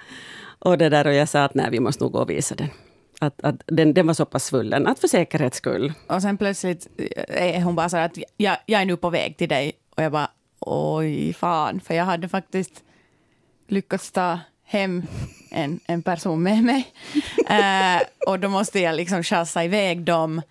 och, 0.59 0.79
det 0.79 0.89
där, 0.89 1.07
och 1.07 1.15
jag 1.15 1.29
sa 1.29 1.45
att 1.45 1.55
nej, 1.55 1.69
vi 1.71 1.81
måste 1.81 2.05
nog 2.05 2.13
gå 2.13 2.19
och 2.19 2.31
visa 2.31 2.55
den. 2.55 2.69
Att, 3.21 3.41
att 3.45 3.63
den, 3.67 3.95
den 3.95 4.07
var 4.07 4.15
så 4.15 4.25
pass 4.25 4.45
svullen, 4.45 4.87
att 4.87 4.99
för 4.99 5.09
säkerhets 5.09 5.57
skull. 5.57 5.93
Och 6.07 6.23
sen 6.23 6.39
plötsligt 6.39 6.89
är 7.29 7.61
hon 7.61 7.75
bara 7.75 7.89
så 7.89 7.97
här 7.97 8.05
att 8.07 8.19
jag, 8.37 8.57
jag 8.67 8.81
är 8.81 8.85
nu 8.85 8.97
på 8.97 9.11
väg 9.11 9.37
till 9.37 9.49
dig. 9.49 9.73
Och 9.97 10.03
jag 10.03 10.13
bara 10.13 10.31
oj 10.61 11.33
fan, 11.33 11.81
för 11.81 11.95
jag 11.95 12.05
hade 12.05 12.29
faktiskt 12.29 12.83
lyckats 13.69 14.11
ta 14.13 14.39
hem 14.65 15.03
en, 15.51 15.81
en 15.87 16.03
person 16.03 16.43
med 16.43 16.63
mig. 16.65 16.87
Eh, 17.49 18.01
och 18.27 18.39
då 18.39 18.49
måste 18.49 18.81
jag 18.81 18.97
liksom 18.97 19.23
chassa 19.23 19.65
iväg 19.65 20.01
dem 20.05 20.43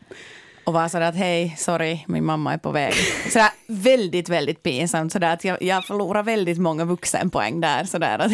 och 0.63 0.73
vara 0.73 0.89
sådär 0.89 1.05
att 1.05 1.15
hej, 1.15 1.55
sorry, 1.57 1.99
min 2.07 2.25
mamma 2.25 2.53
är 2.53 2.57
på 2.57 2.71
väg. 2.71 2.93
Sådär 3.29 3.49
väldigt, 3.67 4.29
väldigt 4.29 4.63
pinsamt. 4.63 5.11
Sådär 5.13 5.33
att 5.33 5.43
jag, 5.43 5.63
jag 5.63 5.85
förlorar 5.85 6.23
väldigt 6.23 6.57
många 6.57 6.85
vuxenpoäng 6.85 7.61
där. 7.61 7.83
Sådär 7.83 8.19
att 8.19 8.31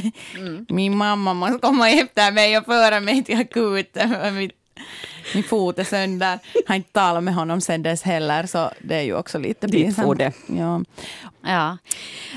min 0.70 0.98
mamma 0.98 1.34
måste 1.34 1.58
komma 1.60 1.90
efter 1.90 2.32
mig 2.32 2.58
och 2.58 2.66
föra 2.66 3.00
mig 3.00 3.24
till 3.24 3.40
akuten. 3.40 4.36
Min, 4.36 4.52
min 5.34 5.44
fot 5.44 5.80
är 5.80 5.84
sönder. 5.84 6.40
Jag 6.54 6.62
har 6.68 6.76
inte 6.76 6.92
talat 6.92 7.24
med 7.24 7.36
honom 7.36 7.62
sen 7.62 7.84
dess 7.84 8.02
heller, 8.02 8.46
så 8.46 8.72
det 8.82 8.96
är 8.96 9.02
ju 9.02 9.16
också 9.16 9.40
lite 9.40 9.68
pinsamt. 9.68 10.18
det. 10.18 10.34
Ja. 10.48 10.82
Ja. 11.42 11.78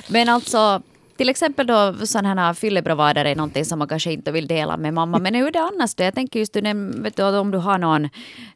Men 0.08 0.28
alltså, 0.28 0.82
till 1.20 1.28
exempel 1.28 1.66
då 1.66 2.06
sådana 2.06 2.42
här 2.42 2.54
fyllebravader 2.54 3.24
är 3.24 3.36
någonting 3.36 3.64
som 3.64 3.78
man 3.78 3.88
kanske 3.88 4.12
inte 4.12 4.32
vill 4.32 4.46
dela 4.46 4.76
med 4.76 4.94
mamma. 4.94 5.18
Men 5.18 5.34
hur 5.34 5.46
är 5.46 5.50
det 5.50 5.60
annars 5.60 5.94
då? 5.94 6.04
Jag 6.04 6.14
tänker 6.14 6.38
just 6.38 6.52
du, 6.52 6.60
vet 7.02 7.16
du, 7.16 7.22
om 7.22 7.50
du 7.50 7.58
har 7.58 7.78
någon, 7.78 8.02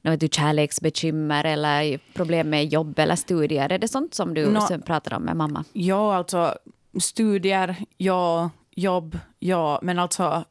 någon 0.03 0.11
vet 0.11 0.21
du, 0.21 0.29
kärleksbekymmer 0.29 1.45
eller 1.45 1.99
problem 2.15 2.51
med 2.51 2.67
jobb 2.67 2.99
eller 2.99 3.17
studier. 3.17 3.73
Är 3.73 3.79
det 3.79 3.89
sånt 3.89 4.15
som 4.15 4.35
du 4.35 4.57
som 4.69 4.83
pratar 4.83 5.17
om 5.17 5.23
med 5.23 5.37
mamma? 5.37 5.65
Ja, 5.73 6.17
alltså 6.17 6.55
studier, 7.01 7.77
ja, 7.97 8.51
jobb, 8.71 9.19
ja, 9.39 9.79
men 9.83 9.99
alltså 9.99 10.45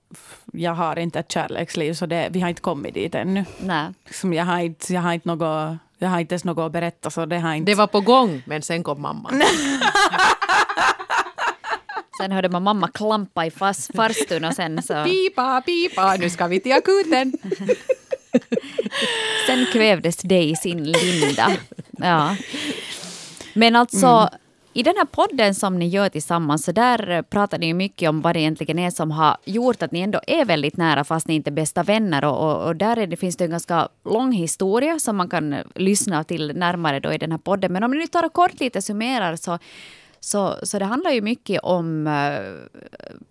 jag 0.51 0.74
har 0.74 1.00
inte 1.00 1.20
ett 1.20 1.32
kärleksliv 1.32 1.93
så 1.93 2.05
det, 2.05 2.27
vi 2.32 2.39
har 2.39 2.50
inte 2.50 2.62
kommit 2.62 2.93
dit 2.93 3.15
ännu. 3.15 3.46
Nej. 3.60 3.88
Liksom, 4.05 4.34
jag, 4.34 4.46
har 4.46 4.60
inte, 4.60 4.93
jag, 4.93 5.01
har 5.01 5.13
inte 5.13 5.27
något, 5.27 5.77
jag 5.98 6.10
har 6.10 6.20
inte 6.20 6.34
ens 6.34 6.43
något 6.43 6.65
att 6.65 6.72
berätta 6.72 7.10
så 7.10 7.25
det 7.25 7.39
har 7.39 7.53
inte... 7.53 7.72
Det 7.72 7.75
var 7.75 7.88
på 7.88 8.01
gång, 8.01 8.43
men 8.46 8.62
sen 8.62 8.84
kom 8.84 9.01
mamma. 9.01 9.32
Sen 12.24 12.32
hörde 12.32 12.50
man 12.50 12.63
mamma 12.63 12.88
klampa 12.88 13.46
i 13.46 13.51
fas, 13.51 13.92
farstun 13.96 14.46
och 14.46 14.53
sen 14.53 14.82
så 14.82 15.03
Pipa, 15.03 15.62
pipa, 15.62 16.15
nu 16.20 16.30
ska 16.30 16.48
vi 16.48 16.60
till 16.60 16.72
akuten. 16.72 17.34
sen 19.48 19.65
kvävdes 19.74 20.18
det 20.18 20.44
i 20.44 20.56
sin 20.56 20.84
linda. 20.84 21.51
Ja. 21.92 22.36
Men 23.53 23.75
alltså, 23.75 24.30
i 24.74 24.84
den 24.84 24.94
här 24.98 25.06
podden 25.06 25.56
som 25.56 25.80
ni 25.80 25.88
gör 25.88 26.10
tillsammans, 26.10 26.65
så 26.65 26.72
där 26.72 27.22
pratar 27.22 27.60
ni 27.60 27.65
ju 27.65 27.74
mycket 27.74 28.10
om 28.10 28.22
vad 28.22 28.36
det 28.36 28.39
egentligen 28.39 28.80
är 28.80 28.89
som 28.89 29.12
har 29.12 29.38
gjort 29.46 29.82
att 29.82 29.92
ni 29.92 30.00
ändå 30.00 30.22
är 30.27 30.46
väldigt 30.46 30.77
nära 30.77 31.03
fast 31.03 31.27
ni 31.27 31.36
inte 31.36 31.50
är 31.50 31.51
bästa 31.51 31.84
vänner. 31.84 32.25
Och, 32.25 32.51
och, 32.51 32.68
och 32.68 32.75
där 32.75 32.98
är 32.98 33.08
det, 33.08 33.18
finns 33.18 33.38
det 33.38 33.44
en 33.44 33.51
ganska 33.51 33.88
lång 34.06 34.32
historia 34.32 35.00
som 35.00 35.18
man 35.18 35.30
kan 35.30 35.56
lyssna 35.75 36.24
till 36.24 36.51
närmare 36.56 37.00
då 37.00 37.13
i 37.13 37.18
den 37.18 37.32
här 37.32 37.38
podden. 37.38 37.74
Men 37.74 37.84
om 37.84 37.92
ni 37.92 37.98
nu 37.98 38.08
tar 38.08 38.25
och 38.25 38.34
kort 38.34 38.60
lite 38.60 38.82
summerar 38.82 39.36
så 39.36 39.60
så, 40.24 40.60
så 40.63 40.80
det 40.80 40.86
handlar 40.86 41.12
ju 41.12 41.22
mycket 41.22 41.62
om 41.63 42.08
eh, 42.08 42.80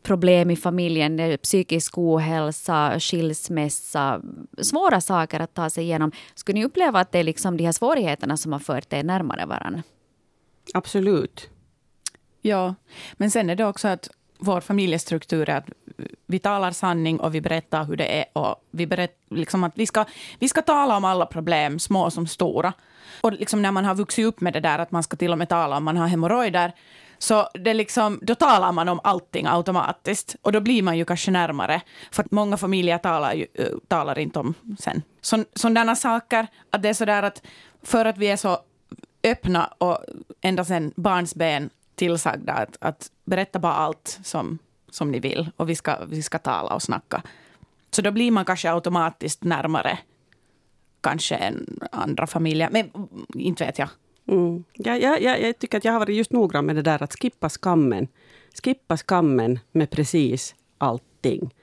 problem 0.02 0.50
i 0.50 0.56
familjen, 0.56 1.20
eh, 1.20 1.37
psykisk 1.37 1.99
ohälsa, 1.99 3.00
skilsmässa, 3.00 4.20
svåra 4.58 5.00
saker 5.00 5.40
att 5.40 5.54
ta 5.54 5.70
sig 5.70 5.84
igenom. 5.84 6.12
Skulle 6.34 6.58
ni 6.58 6.64
uppleva 6.64 7.00
att 7.00 7.12
det 7.12 7.18
är 7.18 7.25
liksom 7.25 7.56
de 7.56 7.64
här 7.64 7.72
svårigheterna 7.72 8.37
som 8.37 8.52
har 8.52 8.58
fört 8.58 8.92
er 8.92 9.02
närmare 9.02 9.46
varandra? 9.46 9.82
Absolut. 10.75 11.50
Ja, 12.40 12.75
men 13.12 13.30
sen 13.30 13.50
är 13.50 13.56
det 13.56 13.66
också 13.66 13.88
att 13.88 14.11
vår 14.38 14.61
familjestruktur 14.61 15.49
är 15.49 15.56
att 15.56 15.70
vi 16.26 16.38
talar 16.38 16.71
sanning 16.71 17.21
och 17.21 17.35
vi 17.35 17.40
berättar 17.40 17.85
hur 17.85 17.97
det 17.97 18.21
är. 18.21 18.25
Och 18.32 18.56
vi, 18.71 18.87
berätt, 18.87 19.16
liksom 19.30 19.64
att 19.64 19.73
vi, 19.75 19.87
ska, 19.87 20.04
vi 20.38 20.49
ska 20.49 20.62
tala 20.62 20.97
om 20.97 21.04
alla 21.04 21.26
problem, 21.26 21.78
små 21.78 22.11
som 22.11 22.26
stora. 22.26 22.73
Och 23.21 23.32
liksom 23.32 23.62
när 23.62 23.73
man 23.73 23.85
har 23.85 23.94
vuxit 23.94 24.26
upp 24.26 24.40
med 24.40 24.52
det 24.52 24.61
där 24.61 24.78
att 24.78 24.90
man 24.90 25.02
ska 25.02 25.16
till 25.16 25.32
och 25.32 25.38
med 25.38 25.49
tala 25.49 25.76
om 25.76 25.85
man 25.85 25.97
har 25.97 26.06
hemorrojder, 26.06 26.73
så 27.18 27.49
det 27.54 27.75
liksom, 27.75 28.18
då 28.23 28.35
talar 28.35 28.73
man 28.73 28.88
om 28.88 29.00
allting 29.04 29.47
automatiskt. 29.47 30.37
Och 30.42 30.52
då 30.52 30.61
blir 30.61 30.82
man 30.82 30.99
ju 30.99 31.04
kanske 31.04 31.30
närmare. 31.30 31.80
För 32.11 32.23
att 32.23 32.30
många 32.30 32.56
familjer 32.56 32.99
talar, 32.99 33.32
ju, 33.35 33.47
eh, 33.54 33.66
talar 33.88 34.18
inte 34.18 34.38
om 34.38 34.54
sen. 34.78 35.02
Så, 35.21 35.44
sådana 35.54 35.97
saker, 35.97 36.47
att 36.71 36.82
det 36.82 36.88
är 36.88 36.94
sådär 36.94 37.23
att 37.23 37.42
för 37.82 38.04
att 38.04 38.18
vi 38.18 38.26
är 38.26 38.37
så 38.37 38.59
öppna 39.25 39.66
och 39.78 39.99
ända 40.40 40.64
sedan 40.64 40.92
barnsben 40.97 41.71
tillsagda 41.94 42.52
att, 42.52 42.76
att 42.80 43.11
berätta 43.25 43.59
bara 43.59 43.75
allt 43.75 44.18
som, 44.25 44.59
som 44.94 45.11
ni 45.11 45.18
vill 45.18 45.50
och 45.56 45.68
vi 45.68 45.75
ska, 45.75 46.04
vi 46.04 46.22
ska 46.22 46.38
tala 46.38 46.75
och 46.75 46.82
snacka. 46.82 47.22
Så 47.90 48.02
då 48.02 48.11
blir 48.11 48.30
man 48.30 48.44
kanske 48.44 48.72
automatiskt 48.72 49.44
närmare 49.44 49.99
kanske 51.00 51.34
än 51.34 51.78
andra 51.92 52.26
familjer. 52.26 52.68
Men 52.70 52.90
mm, 52.94 53.08
inte 53.34 53.64
vet 53.64 53.78
jag. 53.78 53.88
Mm. 54.28 54.64
Ja, 54.72 54.96
ja, 54.96 55.18
ja, 55.18 55.37
jag 55.37 55.58
tycker 55.58 55.78
att 55.78 55.84
jag 55.84 55.92
har 55.92 56.00
varit 56.00 56.16
just 56.16 56.32
noggrann 56.32 56.66
med 56.66 56.76
det 56.76 56.82
där 56.82 57.02
att 57.02 57.12
skippa 57.12 57.49
skammen. 57.49 58.08
Skippa 58.64 58.96
skammen 58.96 59.58
med 59.72 59.90
precis 59.90 60.54
allting. 60.78 61.54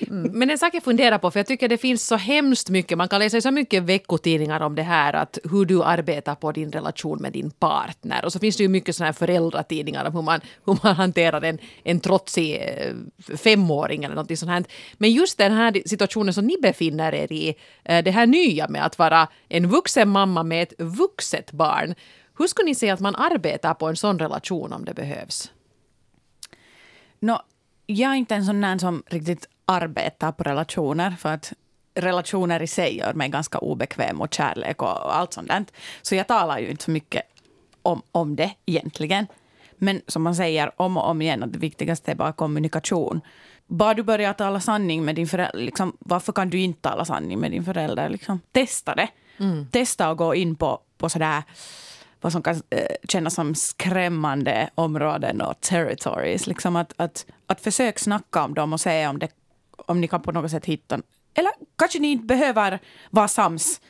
Mm. 0.00 0.30
Men 0.38 0.50
en 0.50 0.58
sak 0.58 0.74
jag 0.74 0.82
funderar 0.82 1.18
på, 1.18 1.30
för 1.30 1.38
jag 1.38 1.46
tycker 1.46 1.68
det 1.68 1.78
finns 1.78 2.06
så 2.06 2.16
hemskt 2.16 2.70
mycket, 2.70 2.98
man 2.98 3.08
kan 3.08 3.20
läsa 3.20 3.36
i 3.36 3.42
så 3.42 3.50
mycket 3.50 3.82
veckotidningar 3.82 4.60
om 4.60 4.74
det 4.74 4.82
här, 4.82 5.12
att 5.12 5.38
hur 5.50 5.64
du 5.64 5.82
arbetar 5.82 6.34
på 6.34 6.52
din 6.52 6.72
relation 6.72 7.18
med 7.18 7.32
din 7.32 7.50
partner. 7.50 8.24
Och 8.24 8.32
så 8.32 8.38
finns 8.38 8.56
det 8.56 8.62
ju 8.62 8.68
mycket 8.68 8.96
sådana 8.96 9.08
här 9.08 9.12
föräldratidningar 9.12 10.04
om 10.04 10.12
hur 10.14 10.22
man, 10.22 10.40
hur 10.64 10.78
man 10.82 10.94
hanterar 10.94 11.42
en, 11.42 11.58
en 11.82 12.00
trotsig 12.00 12.54
eh, 12.54 13.36
femåring 13.36 14.04
eller 14.04 14.14
något 14.14 14.38
sånt 14.38 14.50
här. 14.50 14.64
Men 14.94 15.12
just 15.12 15.38
den 15.38 15.52
här 15.52 15.82
situationen 15.86 16.34
som 16.34 16.46
ni 16.46 16.56
befinner 16.62 17.14
er 17.14 17.32
i, 17.32 17.54
eh, 17.84 18.04
det 18.04 18.10
här 18.10 18.26
nya 18.26 18.68
med 18.68 18.86
att 18.86 18.98
vara 18.98 19.28
en 19.48 19.68
vuxen 19.68 20.08
mamma 20.08 20.42
med 20.42 20.62
ett 20.62 20.74
vuxet 20.78 21.52
barn. 21.52 21.94
Hur 22.38 22.46
skulle 22.46 22.66
ni 22.66 22.74
säga 22.74 22.94
att 22.94 23.00
man 23.00 23.14
arbetar 23.14 23.74
på 23.74 23.88
en 23.88 23.96
sån 23.96 24.18
relation 24.18 24.72
om 24.72 24.84
det 24.84 24.94
behövs? 24.94 25.50
No, 27.20 27.38
jag 27.86 28.10
är 28.10 28.14
inte 28.14 28.34
en 28.34 28.44
sån 28.44 28.60
där 28.60 28.78
som 28.78 29.02
riktigt 29.06 29.48
arbetar 29.66 30.32
på 30.32 30.42
relationer 30.42 31.10
för 31.10 31.28
att 31.28 31.52
relationer 31.94 32.62
i 32.62 32.66
sig 32.66 32.96
gör 32.96 33.14
mig 33.14 33.28
ganska 33.28 33.58
obekväm 33.58 34.20
och 34.20 34.34
kärlek 34.34 34.82
och 34.82 35.16
allt 35.16 35.32
sånt 35.32 35.48
där. 35.48 35.64
Så 36.02 36.14
jag 36.14 36.26
talar 36.26 36.58
ju 36.58 36.70
inte 36.70 36.84
så 36.84 36.90
mycket 36.90 37.22
om, 37.82 38.02
om 38.12 38.36
det 38.36 38.54
egentligen. 38.66 39.26
Men 39.78 40.00
som 40.06 40.22
man 40.22 40.34
säger 40.34 40.72
om 40.76 40.96
och 40.96 41.08
om 41.08 41.22
igen, 41.22 41.42
att 41.42 41.52
det 41.52 41.58
viktigaste 41.58 42.10
är 42.10 42.14
bara 42.14 42.32
kommunikation. 42.32 43.20
Bara 43.66 43.94
du 43.94 44.02
börjar 44.02 44.32
tala 44.32 44.60
sanning 44.60 45.04
med 45.04 45.14
din 45.14 45.26
förälder, 45.26 45.58
liksom, 45.60 45.96
varför 45.98 46.32
kan 46.32 46.50
du 46.50 46.58
inte 46.58 46.80
tala 46.80 47.04
sanning 47.04 47.38
med 47.38 47.50
din 47.50 47.64
förälder? 47.64 48.08
Liksom? 48.08 48.40
Testa 48.52 48.94
det. 48.94 49.08
Testa 49.70 50.08
att 50.08 50.16
gå 50.16 50.34
in 50.34 50.56
på, 50.56 50.80
på 50.98 51.08
sådär 51.08 51.42
vad 52.20 52.32
som 52.32 52.42
kan 52.42 52.62
eh, 52.70 52.96
kännas 53.08 53.34
som 53.34 53.54
skrämmande 53.54 54.70
områden 54.74 55.40
och 55.40 55.60
territories. 55.60 56.46
Liksom 56.46 56.76
att, 56.76 56.92
att, 56.96 57.26
att 57.46 57.60
försöka 57.60 57.98
snacka 57.98 58.44
om 58.44 58.54
dem 58.54 58.72
och 58.72 58.80
se 58.80 59.06
om, 59.06 59.18
det, 59.18 59.30
om 59.76 60.00
ni 60.00 60.08
kan 60.08 60.22
på 60.22 60.32
något 60.32 60.50
sätt 60.50 60.66
hitta... 60.66 61.00
Eller 61.34 61.52
kanske 61.76 61.98
ni 61.98 62.08
inte 62.08 62.26
behöver 62.26 62.78
vara 63.10 63.28
sams. 63.28 63.80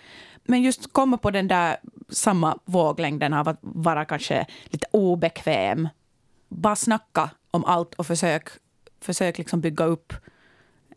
Men 0.44 0.62
just 0.62 0.92
komma 0.92 1.18
på 1.18 1.30
den 1.30 1.48
där 1.48 1.76
samma 2.08 2.58
våglängden 2.64 3.32
av 3.32 3.48
att 3.48 3.58
vara 3.60 4.04
kanske 4.04 4.46
lite 4.64 4.86
obekväm. 4.90 5.88
Bara 6.48 6.76
snacka 6.76 7.30
om 7.50 7.64
allt 7.64 7.94
och 7.94 8.06
försök, 8.06 8.48
försök 9.00 9.38
liksom 9.38 9.60
bygga 9.60 9.84
upp 9.84 10.12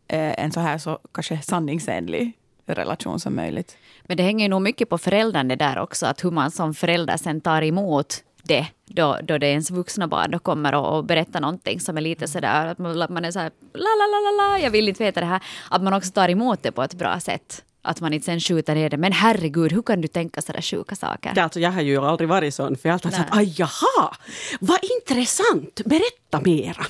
eh, 0.08 0.44
en 0.44 0.52
så 0.52 0.60
här 0.60 0.78
så 0.78 1.00
kanske 1.12 1.42
sanningsenlig 1.42 2.34
relation 2.66 3.20
som 3.20 3.36
möjligt. 3.36 3.78
Men 4.04 4.18
det 4.18 4.24
hänger 4.24 4.46
ju 4.46 4.50
nog 4.50 4.62
mycket 4.62 4.90
på 4.90 4.98
föräldrarna 4.98 5.56
där 5.56 5.80
också, 5.80 6.06
att 6.06 6.24
hur 6.24 6.32
man 6.32 6.52
som 6.52 6.74
förälder 6.74 7.18
sen 7.18 7.42
tar 7.42 7.62
emot 7.62 8.24
det 8.50 8.68
då, 8.86 9.18
då 9.24 9.38
det 9.38 9.48
är 9.48 9.52
ens 9.52 9.72
vuxna 9.72 10.08
barn 10.08 10.32
då 10.32 10.40
kommer 10.40 10.76
och, 10.76 10.98
och 10.98 11.04
berättar 11.06 11.42
någonting 11.42 11.80
som 11.80 11.98
är 11.98 12.02
lite 12.02 12.28
sådär 12.28 12.66
att 12.66 12.78
man, 12.78 12.98
man 13.10 13.26
är 13.26 13.32
såhär 13.32 13.52
la 13.74 13.80
la 14.00 14.06
la 14.14 14.20
la 14.20 14.32
la, 14.42 14.60
jag 14.60 14.72
vill 14.72 14.90
inte 14.90 15.04
veta 15.04 15.20
det 15.20 15.26
här. 15.26 15.44
Att 15.70 15.84
man 15.84 15.94
också 15.94 16.12
tar 16.12 16.30
emot 16.30 16.64
det 16.64 16.72
på 16.72 16.84
ett 16.84 16.94
bra 16.94 17.20
sätt. 17.20 17.64
Att 17.82 18.02
man 18.02 18.14
inte 18.14 18.26
sen 18.26 18.40
skjuter 18.40 18.76
ner 18.76 18.90
det. 18.90 18.98
Men 18.98 19.12
herregud, 19.12 19.72
hur 19.72 19.82
kan 19.82 20.02
du 20.02 20.08
tänka 20.08 20.42
sådär 20.42 20.62
sjuka 20.62 20.96
saker? 20.96 21.34
Ja, 21.36 21.44
alltså, 21.44 21.60
jag 21.60 21.72
har 21.72 21.82
ju 21.82 21.98
aldrig 21.98 22.30
varit 22.30 22.54
sån, 22.54 22.76
för 22.76 22.90
jag 22.90 22.94
har 22.94 22.96
alltid 22.96 23.14
sagt 23.14 23.30
aj 23.32 23.56
jaha, 23.58 24.16
vad 24.60 24.80
intressant, 24.98 25.82
berätta 25.86 26.42
mera. 26.42 26.86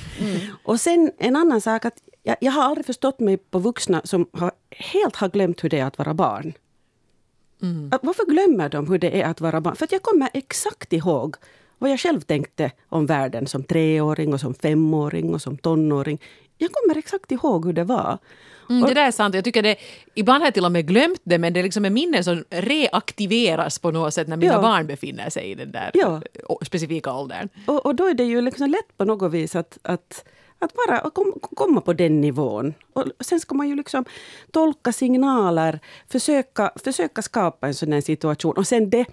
Och 0.64 0.80
sen 0.80 1.12
en 1.18 1.36
annan 1.36 1.62
sak, 1.62 1.86
att 1.86 1.98
jag, 2.24 2.36
jag 2.42 2.52
har 2.52 2.64
aldrig 2.64 2.86
förstått 2.86 3.20
mig 3.20 3.38
på 3.38 3.60
vuxna 3.60 4.02
som 4.04 4.30
har, 4.34 4.52
helt 4.72 5.16
har 5.16 5.30
glömt 5.30 5.64
hur 5.64 5.70
det 5.70 5.80
är 5.80 5.86
att 5.86 5.98
vara 5.98 6.14
barn. 6.14 6.54
Att, 7.92 8.04
varför 8.04 8.26
glömmer 8.26 8.70
de 8.70 8.88
hur 8.88 8.98
det 9.00 9.22
är 9.22 9.26
att 9.26 9.42
vara 9.42 9.62
barn? 9.62 9.76
För 9.76 9.86
att 9.86 9.92
jag 9.92 10.02
kommer 10.02 10.30
exakt 10.34 10.94
ihåg 10.94 11.36
vad 11.78 11.92
jag 11.92 12.00
själv 12.00 12.22
tänkte 12.22 12.72
om 12.90 13.06
världen 13.06 13.48
som 13.48 13.64
treåring 13.64 14.34
och 14.34 14.40
som 14.40 14.54
femåring 14.54 15.34
och 15.34 15.42
som 15.42 15.58
tonåring. 15.58 16.20
Jag 16.58 16.72
kommer 16.72 16.98
exakt 16.98 17.32
ihåg 17.32 17.66
hur 17.66 17.74
det 17.74 17.84
var. 17.84 18.18
Mm, 18.70 18.88
det 18.88 18.94
där 18.94 19.08
är 19.08 19.12
sant. 19.12 19.36
Jag 19.36 19.44
tycker 19.44 19.64
det, 19.64 19.76
ibland 20.16 20.42
har 20.42 20.48
jag 20.48 20.54
till 20.54 20.66
och 20.66 20.72
med 20.72 20.88
glömt 20.88 21.22
det 21.24 21.38
men 21.38 21.54
det 21.54 21.60
är 21.60 21.64
liksom 21.64 21.86
en 21.86 21.94
minne 21.94 22.24
som 22.24 22.44
reaktiveras 22.50 23.80
på 23.80 23.92
något 23.92 24.14
sätt 24.14 24.28
när 24.28 24.38
mina 24.38 24.54
Ja. 24.54 24.62
barn 24.62 24.88
befinner 24.88 25.30
sig 25.30 25.52
i 25.52 25.56
den 25.56 25.72
där 25.72 25.92
Ja. 25.94 26.22
å- 26.48 26.60
specifika 26.66 27.14
åldern. 27.14 27.50
Och, 27.68 27.86
och 27.86 27.96
då 27.96 28.08
är 28.08 28.14
det 28.14 28.24
ju 28.24 28.42
liksom 28.42 28.70
lätt 28.70 28.98
på 28.98 29.06
något 29.06 29.32
vis 29.32 29.56
att, 29.56 29.78
att, 29.82 30.26
att 30.60 30.74
bara 30.74 31.10
kom, 31.10 31.34
komma 31.42 31.82
på 31.82 31.94
den 31.94 32.22
nivån. 32.22 32.74
Och 32.94 33.06
sen 33.20 33.40
ska 33.40 33.56
man 33.56 33.70
ju 33.70 33.76
liksom 33.76 34.06
tolka 34.52 34.92
signaler, 34.92 35.80
försöka, 36.08 36.72
försöka 36.76 37.22
skapa 37.22 37.68
en 37.68 37.74
sån 37.74 37.94
här 37.94 38.02
situation. 38.02 38.58
Och 38.58 38.68
sen 38.68 38.90
det 38.90 39.06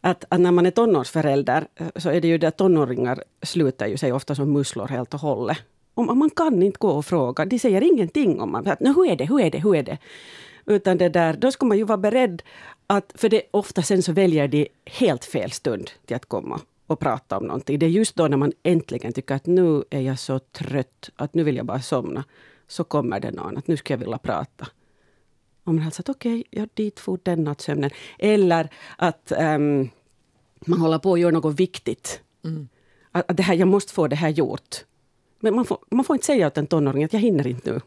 att, 0.00 0.24
att 0.28 0.40
när 0.40 0.50
man 0.50 0.66
är 0.66 0.70
tonårsförälder 0.70 1.66
eh, 1.74 1.86
så 1.96 2.10
är 2.10 2.20
det 2.20 2.28
ju 2.28 2.38
det 2.38 2.48
att 2.48 2.56
tonåringar 2.56 3.22
slutar 3.42 3.86
ju 3.86 3.96
sig 3.96 4.12
ofta 4.12 4.34
som 4.34 4.52
musslor 4.52 4.88
helt 4.88 5.14
och 5.14 5.20
hållet. 5.20 5.58
Och 5.94 6.16
man 6.16 6.30
kan 6.30 6.62
inte 6.62 6.78
gå 6.78 6.90
och 6.90 7.06
fråga. 7.06 7.44
De 7.44 7.58
säger 7.58 7.82
ingenting 7.82 8.40
om 8.40 8.52
man. 8.52 8.66
Att, 8.66 8.80
"Nå, 8.80 8.92
hur 8.92 9.10
är 9.10 9.16
det, 9.16 9.24
hur 9.24 9.40
är 9.40 9.50
det, 9.50 9.58
hur 9.58 9.76
är 9.76 9.82
det? 9.82 9.98
Utan 10.66 10.98
det 10.98 11.08
där, 11.08 11.32
då 11.32 11.52
ska 11.52 11.66
man 11.66 11.78
ju 11.78 11.84
vara 11.84 11.98
beredd 11.98 12.42
att, 12.86 13.12
för 13.14 13.28
det 13.28 13.42
ofta 13.50 13.82
sen 13.82 14.02
så 14.02 14.12
väljer 14.12 14.48
de 14.48 14.68
helt 14.86 15.24
fel 15.24 15.50
stund 15.50 15.90
till 16.06 16.16
att 16.16 16.26
komma 16.26 16.60
och 16.86 17.00
prata 17.00 17.36
om 17.36 17.44
någonting. 17.46 17.78
Det 17.78 17.86
är 17.86 17.90
just 17.90 18.16
då 18.16 18.28
när 18.28 18.36
man 18.36 18.52
äntligen 18.62 19.12
tycker 19.12 19.34
att 19.34 19.46
nu 19.46 19.84
är 19.90 20.00
jag 20.00 20.18
så 20.18 20.38
trött, 20.38 21.10
att 21.16 21.34
nu 21.34 21.42
vill 21.42 21.56
jag 21.56 21.66
bara 21.66 21.82
somna. 21.82 22.24
Så 22.66 22.84
kommer 22.84 23.20
det 23.20 23.30
någon 23.30 23.56
att 23.56 23.68
nu 23.68 23.76
skulle 23.76 23.94
jag 23.94 23.98
vilja 23.98 24.18
prata. 24.18 24.68
Och 25.64 25.74
man 25.74 25.84
har 25.84 25.90
sagt 25.90 26.08
okej, 26.08 26.44
ja, 26.50 26.66
dit 26.74 27.00
for 27.00 27.18
den 27.22 27.44
nattsömnen. 27.44 27.90
Eller 28.18 28.68
att 28.96 29.32
ehm, 29.32 29.88
man 30.66 30.80
håller 30.80 30.98
på 30.98 31.12
att 31.12 31.20
göra 31.20 31.30
något 31.30 31.60
viktigt. 31.60 32.20
Att, 33.12 33.30
att 33.30 33.36
det 33.36 33.42
här, 33.42 33.54
jag 33.54 33.68
måste 33.68 33.92
få 33.92 34.08
det 34.08 34.16
här 34.16 34.28
gjort. 34.28 34.84
Men 35.40 35.54
man 35.54 35.64
får, 35.64 35.78
man 35.90 36.04
får 36.04 36.16
inte 36.16 36.26
säga 36.26 36.46
åt 36.46 36.58
en 36.58 36.66
tonåring 36.66 37.04
att 37.04 37.12
jag 37.12 37.20
hinner 37.20 37.46
inte 37.46 37.72
nu. 37.72 37.80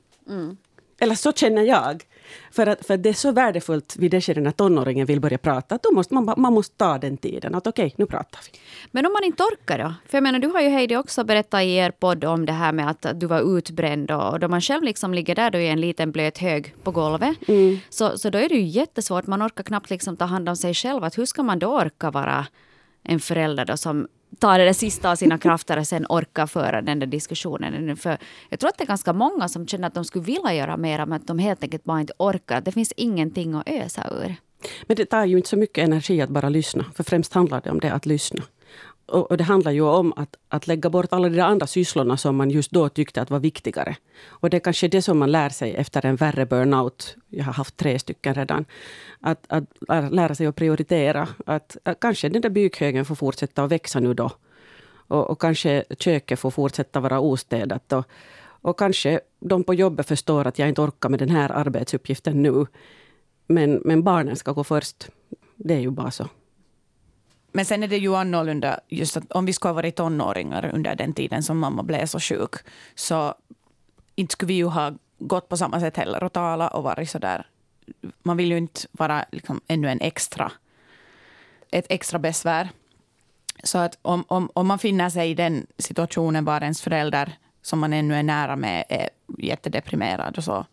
Eller 0.99 1.15
så 1.15 1.31
känner 1.31 1.61
jag. 1.61 2.03
För 2.51 2.67
att, 2.67 2.85
för 2.85 2.97
det 2.97 3.09
är 3.09 3.13
så 3.13 3.31
värdefullt 3.31 3.95
vid 3.97 4.11
det 4.11 4.21
skedet 4.21 4.43
när 4.43 4.51
tonåringen 4.51 5.05
vill 5.05 5.21
börja 5.21 5.37
prata. 5.37 5.79
Då 5.83 5.91
måste 5.91 6.13
man, 6.13 6.33
man 6.37 6.53
måste 6.53 6.77
ta 6.77 6.97
den 6.97 7.17
tiden. 7.17 7.55
Att 7.55 7.67
okej, 7.67 7.93
nu 7.97 8.05
pratar 8.05 8.39
vi. 8.51 8.59
Men 8.91 9.05
om 9.05 9.13
man 9.13 9.23
inte 9.23 9.43
orkar 9.43 9.77
då? 9.77 9.93
För 10.07 10.17
jag 10.17 10.23
menar, 10.23 10.39
du 10.39 10.47
har 10.47 10.61
ju 10.61 10.69
Heidi 10.69 10.95
också 10.95 11.23
berättat 11.23 11.61
i 11.61 11.75
er 11.75 11.91
podd 11.91 12.23
om 12.23 12.45
det 12.45 12.53
här 12.53 12.71
med 12.71 12.89
att 12.89 13.05
du 13.19 13.27
var 13.27 13.57
utbränd 13.57 14.11
och, 14.11 14.39
då 14.39 14.47
man 14.47 14.61
själv 14.61 14.83
liksom 14.83 15.13
ligger 15.13 15.35
där 15.35 15.51
då 15.51 15.57
i 15.57 15.67
en 15.67 15.81
liten 15.81 16.11
blöt 16.11 16.37
hög 16.37 16.75
på 16.83 16.91
golvet. 16.91 17.37
Så, 17.89 18.17
så 18.17 18.29
då 18.29 18.37
är 18.37 18.49
det 18.49 18.55
ju 18.55 18.65
jättesvårt. 18.65 19.27
Man 19.27 19.43
orkar 19.43 19.63
knappt 19.63 19.89
liksom 19.89 20.17
ta 20.17 20.25
hand 20.25 20.49
om 20.49 20.55
sig 20.55 20.73
själv. 20.73 21.03
Att 21.03 21.17
hur 21.17 21.25
ska 21.25 21.43
man 21.43 21.59
då 21.59 21.67
orka 21.67 22.11
vara 22.11 22.47
en 23.03 23.19
förälder 23.19 23.65
då 23.65 23.77
som 23.77 24.07
tar 24.39 24.59
det 24.59 24.65
där 24.65 24.73
sista 24.73 25.11
av 25.11 25.15
sina 25.15 25.37
krafter 25.37 25.79
och 25.79 25.87
sen 25.87 26.05
orkar 26.09 26.47
föra 26.47 26.81
den 26.81 26.99
där 26.99 27.07
diskussionen. 27.07 27.97
För 27.97 28.17
jag 28.49 28.59
tror 28.59 28.69
att 28.69 28.77
det 28.77 28.83
är 28.83 28.87
ganska 28.87 29.13
många 29.13 29.49
som 29.49 29.67
känner 29.67 29.87
att 29.87 29.93
de 29.93 30.05
skulle 30.05 30.25
vilja 30.25 30.53
göra 30.53 30.77
mer 30.77 31.05
men 31.05 31.13
att 31.13 31.27
de 31.27 31.39
helt 31.39 31.63
enkelt 31.63 31.83
bara 31.83 32.01
inte 32.01 32.13
orkar. 32.17 32.61
Det 32.61 32.71
finns 32.71 32.91
ingenting 32.91 33.53
att 33.53 33.69
ösa 33.69 34.09
ur. 34.11 34.35
Men 34.87 34.97
det 34.97 35.05
tar 35.05 35.25
ju 35.25 35.37
inte 35.37 35.49
så 35.49 35.57
mycket 35.57 35.83
energi 35.83 36.21
att 36.21 36.29
bara 36.29 36.49
lyssna. 36.49 36.85
För 36.95 37.03
främst 37.03 37.33
handlar 37.33 37.61
det 37.61 37.71
om 37.71 37.79
det, 37.79 37.93
att 37.93 38.05
lyssna. 38.05 38.43
Och, 39.05 39.31
och 39.31 39.37
det 39.37 39.43
handlar 39.43 39.71
ju 39.71 39.81
om 39.81 40.13
att, 40.15 40.35
att 40.47 40.67
lägga 40.67 40.89
bort 40.89 41.05
alla 41.09 41.29
de 41.29 41.35
där 41.35 41.43
andra 41.43 41.67
sysslorna 41.67 42.17
som 42.17 42.35
man 42.35 42.49
just 42.49 42.71
då 42.71 42.89
tyckte 42.89 43.21
att 43.21 43.29
var 43.29 43.39
viktigare. 43.39 43.95
Och 44.27 44.49
det 44.49 44.57
är 44.57 44.59
kanske 44.59 44.87
det 44.87 45.01
som 45.01 45.19
man 45.19 45.31
lär 45.31 45.49
sig 45.49 45.75
efter 45.75 46.05
en 46.05 46.15
värre 46.15 46.45
burnout. 46.45 47.15
Jag 47.29 47.45
har 47.45 47.53
haft 47.53 47.77
tre 47.77 47.99
stycken 47.99 48.33
redan. 48.33 48.65
Att, 49.19 49.45
att 49.47 49.63
lära- 49.87 50.09
lära 50.09 50.35
sig 50.35 50.47
att 50.47 50.55
prioritera. 50.55 51.27
Att, 51.45 51.77
att 51.83 51.99
kanske 51.99 52.29
den 52.29 52.41
där 52.41 52.49
bykhögen 52.49 53.05
får 53.05 53.15
fortsätta 53.15 53.63
att 53.63 53.71
växa 53.71 53.99
nu 53.99 54.13
då. 54.13 54.31
Och, 55.07 55.29
och 55.29 55.41
kanske 55.41 55.83
köket 55.99 56.39
får 56.39 56.51
fortsätta 56.51 56.99
vara 56.99 57.19
ostädat. 57.19 57.93
Och, 57.93 58.05
och 58.61 58.79
kanske 58.79 59.19
de 59.39 59.63
på 59.63 59.73
jobbet 59.73 60.07
förstår 60.07 60.47
att 60.47 60.59
jag 60.59 60.69
inte 60.69 60.81
orkar 60.81 61.09
med 61.09 61.19
den 61.19 61.29
här 61.29 61.51
arbetsuppgiften 61.51 62.41
nu. 62.41 62.65
Men, 63.47 63.81
men 63.85 64.03
barnen 64.03 64.35
ska 64.35 64.51
gå 64.51 64.63
först. 64.63 65.09
Det 65.55 65.73
är 65.73 65.79
ju 65.79 65.91
bara 65.91 66.11
så. 66.11 66.27
Men 67.55 67.65
sen 67.65 67.83
är 67.83 67.87
det 67.87 67.97
ju 67.97 68.15
annorlunda, 68.15 68.79
just 68.87 69.17
att 69.17 69.31
om 69.31 69.45
vi 69.45 69.53
skulle 69.53 69.69
ha 69.69 69.75
varit 69.75 69.95
tonåringar 69.95 70.71
under 70.73 70.95
den 70.95 71.13
tiden 71.13 71.43
som 71.43 71.59
mamma 71.59 71.83
blev 71.83 72.05
så 72.05 72.19
sjuk, 72.19 72.55
så 72.95 73.35
inte 74.15 74.31
skulle 74.31 74.47
vi 74.47 74.53
ju 74.53 74.65
ha 74.65 74.93
gått 75.19 75.49
på 75.49 75.57
samma 75.57 75.79
sätt 75.79 75.97
heller 75.97 76.23
och 76.23 76.33
talat. 76.33 76.73
och 76.73 76.83
varit 76.83 77.09
så 77.09 77.19
där. 77.19 77.47
Man 78.23 78.37
vill 78.37 78.51
ju 78.51 78.57
inte 78.57 78.81
vara 78.91 79.25
liksom 79.31 79.61
ännu 79.67 79.89
en 79.89 80.01
extra, 80.01 80.51
ett 81.71 81.85
extra 81.89 82.19
besvär. 82.19 82.69
Så 83.63 83.77
att 83.77 83.97
om, 84.01 84.25
om, 84.27 84.49
om 84.53 84.67
man 84.67 84.79
finner 84.79 85.09
sig 85.09 85.31
i 85.31 85.33
den 85.33 85.67
situationen 85.77 86.45
var 86.45 86.61
ens 86.61 86.81
förälder 86.81 87.37
som 87.61 87.79
man 87.79 87.93
ännu 87.93 88.15
är 88.15 88.23
nära 88.23 88.55
med 88.55 88.85
är 88.89 89.09
jättedeprimerad 89.37 90.37
och 90.37 90.43
så, 90.43 90.65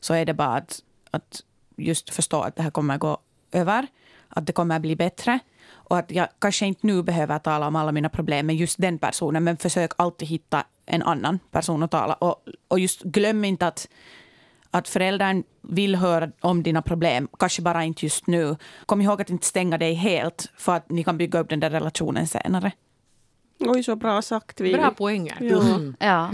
så 0.00 0.14
är 0.14 0.24
det 0.26 0.34
bara 0.34 0.56
att, 0.56 0.82
att 1.10 1.42
just 1.76 2.10
förstå 2.10 2.40
att 2.40 2.56
det 2.56 2.62
här 2.62 2.70
kommer 2.70 2.98
gå 2.98 3.18
över, 3.52 3.86
att 4.30 4.46
det 4.46 4.52
kommer 4.52 4.78
bli 4.78 4.96
bättre 4.96 5.38
och 5.72 5.98
att 5.98 6.10
jag 6.10 6.28
kanske 6.38 6.66
inte 6.66 6.86
nu 6.86 7.02
behöver 7.02 7.38
tala 7.38 7.66
om 7.66 7.76
alla 7.76 7.92
mina 7.92 8.08
problem 8.08 8.46
med 8.46 8.56
just 8.56 8.80
den 8.80 8.98
personen 8.98 9.44
men 9.44 9.56
försök 9.56 9.90
alltid 9.96 10.28
hitta 10.28 10.64
en 10.86 11.02
annan 11.02 11.38
person 11.50 11.82
att 11.82 11.90
tala 11.90 12.14
och, 12.14 12.44
och 12.68 12.78
just 12.78 13.02
glöm 13.02 13.44
inte 13.44 13.66
att 13.66 13.88
att 14.70 14.88
föräldern 14.88 15.42
vill 15.62 15.96
höra 15.96 16.30
om 16.40 16.62
dina 16.62 16.82
problem, 16.82 17.28
kanske 17.38 17.62
bara 17.62 17.84
inte 17.84 18.06
just 18.06 18.26
nu. 18.26 18.56
Kom 18.86 19.00
ihåg 19.00 19.20
att 19.20 19.30
inte 19.30 19.46
stänga 19.46 19.78
dig 19.78 19.94
helt 19.94 20.52
för 20.56 20.76
att 20.76 20.90
ni 20.90 21.04
kan 21.04 21.18
bygga 21.18 21.38
upp 21.40 21.48
den 21.48 21.60
där 21.60 21.70
relationen 21.70 22.26
senare. 22.26 22.72
Oj, 23.58 23.82
så 23.82 23.96
bra 23.96 24.22
sagt. 24.22 24.60
Vivi. 24.60 24.78
Bra 24.78 24.90
poänger. 24.90 25.36
Ja. 25.40 25.80
Ja. 25.98 26.30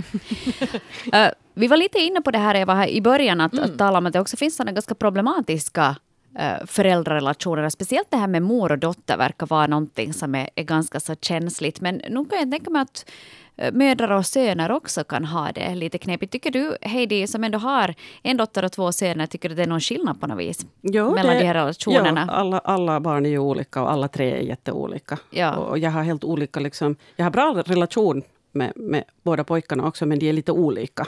Eh, 1.13 1.33
vi 1.55 1.67
var 1.67 1.77
lite 1.77 1.99
inne 1.99 2.21
på 2.21 2.31
det 2.31 2.39
här 2.39 2.55
Eva 2.55 2.75
här 2.75 2.89
i 2.89 3.01
början, 3.01 3.41
att, 3.41 3.59
att 3.59 3.79
tala 3.79 3.99
om 3.99 4.07
att 4.07 4.13
det 4.13 4.21
också 4.21 4.37
finns 4.37 4.57
sådana 4.57 4.73
ganska 4.73 4.95
problematiska 4.95 5.97
uh, 6.41 6.67
föräldrarelationer. 6.67 7.69
Speciellt 7.69 8.11
det 8.11 8.17
här 8.17 8.27
med 8.27 8.43
mor 8.43 8.73
och 8.73 8.79
dotter 8.79 9.17
verkar 9.17 9.47
vara 9.47 9.67
någonting 9.67 10.13
som 10.13 10.35
är, 10.35 10.51
är 10.55 10.63
ganska 10.63 11.01
så 11.01 11.15
känsligt. 11.21 11.81
Men 11.81 11.95
nu 11.95 12.25
kan 12.25 12.39
jag 12.39 12.51
tänka 12.51 12.71
mig 12.71 12.83
att 12.83 13.11
eh, 13.57 13.73
mödrar 13.73 14.11
och 14.11 14.27
söner 14.27 14.71
också 14.71 15.05
kan 15.05 15.25
ha 15.25 15.53
det 15.53 15.75
lite 15.75 15.99
knepigt. 15.99 16.33
Tycker 16.33 16.51
du, 16.51 16.77
Heidi, 16.83 17.27
som 17.27 17.45
ändå 17.45 17.59
har 17.59 17.95
en 18.23 18.37
dotter 18.37 18.65
och 18.65 18.73
två 18.73 18.93
söner, 18.93 19.27
tycker 19.27 19.49
du 19.49 19.55
det 19.55 19.63
är 19.63 19.67
någon 19.67 19.81
skillnad 19.81 20.21
på 20.21 20.27
något 20.27 20.39
vis? 20.39 20.67
Jo, 20.83 21.15
mellan 21.15 21.35
det- 21.35 21.41
de 21.41 21.47
här 21.47 21.55
relationerna? 21.55 22.25
Ja, 22.29 22.33
alla, 22.35 22.59
alla 22.59 23.01
barn 23.01 23.27
är 23.27 23.31
ju 23.31 23.39
olika 23.39 23.83
och 23.83 23.91
alla 23.93 24.09
tre 24.09 24.33
är 24.33 24.41
jätteolika. 24.41 25.19
Ja. 25.31 25.57
Och 25.57 25.79
jag 25.79 25.91
har 25.91 26.03
helt 26.03 26.25
olika, 26.25 26.61
liksom, 26.61 26.97
jag 27.17 27.25
har 27.25 27.31
bra 27.31 27.63
relation 27.67 28.23
med, 28.53 28.73
med 28.77 29.05
båda 29.23 29.45
pojkarna 29.45 29.87
också, 29.87 30.07
men 30.07 30.19
de 30.19 30.29
är 30.29 30.33
lite 30.33 30.53
olika. 30.53 31.07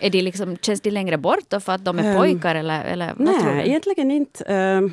Är 0.00 0.10
de 0.10 0.22
liksom, 0.22 0.56
känns 0.56 0.80
de 0.80 0.90
längre 0.90 1.18
bort 1.18 1.44
då 1.50 1.60
för 1.60 1.72
att 1.72 1.84
de 1.84 1.98
är 1.98 2.04
Ehm, 2.10 2.16
pojkar 2.16 2.54
eller, 2.54 2.84
eller 2.84 3.14
vad 3.16 3.40
tror 3.40 3.52
Nej, 3.54 3.64
du? 3.64 3.70
egentligen 3.70 4.10
inte. 4.10 4.44
Ehm, 4.44 4.92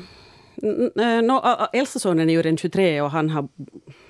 N- 0.62 0.90
n- 0.96 1.26
no, 1.26 1.32
ä- 1.44 1.68
äldsta 1.72 1.98
sonen 1.98 2.30
är 2.30 2.34
ju 2.34 2.42
redan 2.42 2.56
23 2.56 3.00
och 3.00 3.10
han 3.10 3.30
har, 3.30 3.48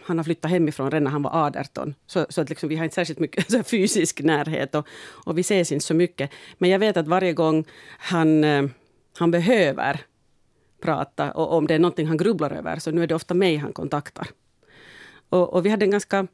han 0.05 0.19
har 0.19 0.25
flyttat 0.25 0.51
hemifrån 0.51 0.91
redan 0.91 1.05
när 1.05 1.11
han 1.11 1.23
var 1.23 1.47
18. 1.47 1.95
Så, 2.07 2.27
så 2.29 2.41
att 2.41 2.49
liksom, 2.49 2.69
vi 2.69 2.77
har 2.77 2.85
inte 2.85 2.95
särskilt 2.95 3.19
mycket 3.19 3.51
så 3.53 3.63
fysisk 3.63 4.21
närhet 4.21 4.75
och, 4.75 4.87
och 5.25 5.39
vi 5.39 5.41
ses 5.41 5.73
inte 5.73 5.85
så 5.85 5.95
mycket. 5.95 6.31
Men 6.59 6.71
jag 6.71 6.79
vet 6.79 6.97
att 6.97 7.09
varje 7.09 7.33
gång 7.33 7.65
han, 7.99 8.45
eh, 8.45 8.65
han 9.19 9.31
behöver 9.31 10.01
prata 10.83 11.33
och 11.33 11.53
om 11.57 11.67
det 11.67 11.75
är 11.75 11.79
någonting 11.79 12.07
han 12.07 12.17
grubblar 12.17 12.51
över 12.51 12.79
så 12.79 12.91
nu 12.91 13.03
är 13.03 13.07
det 13.07 13.15
ofta 13.15 13.35
mig 13.35 13.57
han 13.57 13.73
kontaktar. 13.73 14.27
Och, 15.29 15.53
och 15.55 15.67
vi 15.67 15.71
hade 15.71 15.85
en 15.85 15.91
ganska 15.91 16.27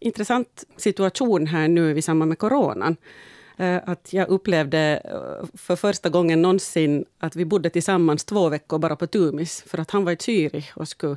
intressant 0.00 0.64
situation 0.76 1.46
här 1.46 1.68
nu 1.68 1.98
i 1.98 2.02
samband 2.02 2.28
med 2.28 2.38
coronan. 2.38 2.96
Eh, 3.60 3.80
att 3.84 4.12
jag 4.12 4.28
upplevde 4.28 5.02
eh, 5.04 5.46
för 5.54 5.76
första 5.76 6.08
gången 6.08 6.42
någonsin 6.42 7.04
att 7.18 7.36
vi 7.36 7.44
bodde 7.44 7.70
tillsammans 7.70 8.24
två 8.24 8.48
veckor 8.48 8.78
bara 8.78 8.96
på 8.96 9.06
Tumis. 9.06 9.64
För 9.66 9.78
att 9.78 9.90
han 9.90 10.04
var 10.04 10.12
i 10.12 10.16
Zürich 10.16 10.72
och 10.74 10.88
skulle 10.88 11.16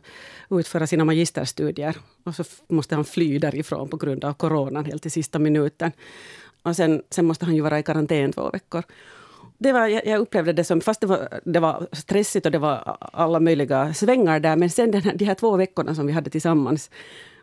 utföra 0.49 0.87
sina 0.87 1.05
magisterstudier. 1.05 1.97
Och 2.23 2.35
så 2.35 2.43
måste 2.67 2.95
han 2.95 3.05
fly 3.05 3.39
därifrån 3.39 3.89
på 3.89 3.97
grund 3.97 4.25
av 4.25 4.33
coronan 4.33 4.85
helt 4.85 5.05
i 5.05 5.09
sista 5.09 5.39
minuten. 5.39 5.91
Och 6.63 6.75
sen, 6.75 7.01
sen 7.09 7.25
måste 7.25 7.45
han 7.45 7.55
ju 7.55 7.61
vara 7.61 7.79
i 7.79 7.83
karantän 7.83 8.33
två 8.33 8.49
veckor. 8.49 8.83
Det 9.57 9.71
var, 9.71 9.87
jag 9.87 10.05
jag 10.05 10.19
upplevde 10.21 10.53
det 10.53 10.63
som, 10.63 10.81
fast 10.81 11.01
det 11.01 11.07
var, 11.07 11.39
det 11.45 11.59
var 11.59 11.87
stressigt 11.91 12.45
och 12.45 12.51
det 12.51 12.59
var 12.59 12.97
alla 12.99 13.39
möjliga 13.39 13.93
svängar 13.93 14.39
där, 14.39 14.55
men 14.55 14.69
sen 14.69 14.91
den 14.91 15.01
här, 15.01 15.13
de 15.15 15.25
här 15.25 15.35
två 15.35 15.57
veckorna 15.57 15.95
som 15.95 16.07
vi 16.07 16.13
hade 16.13 16.29
tillsammans 16.29 16.89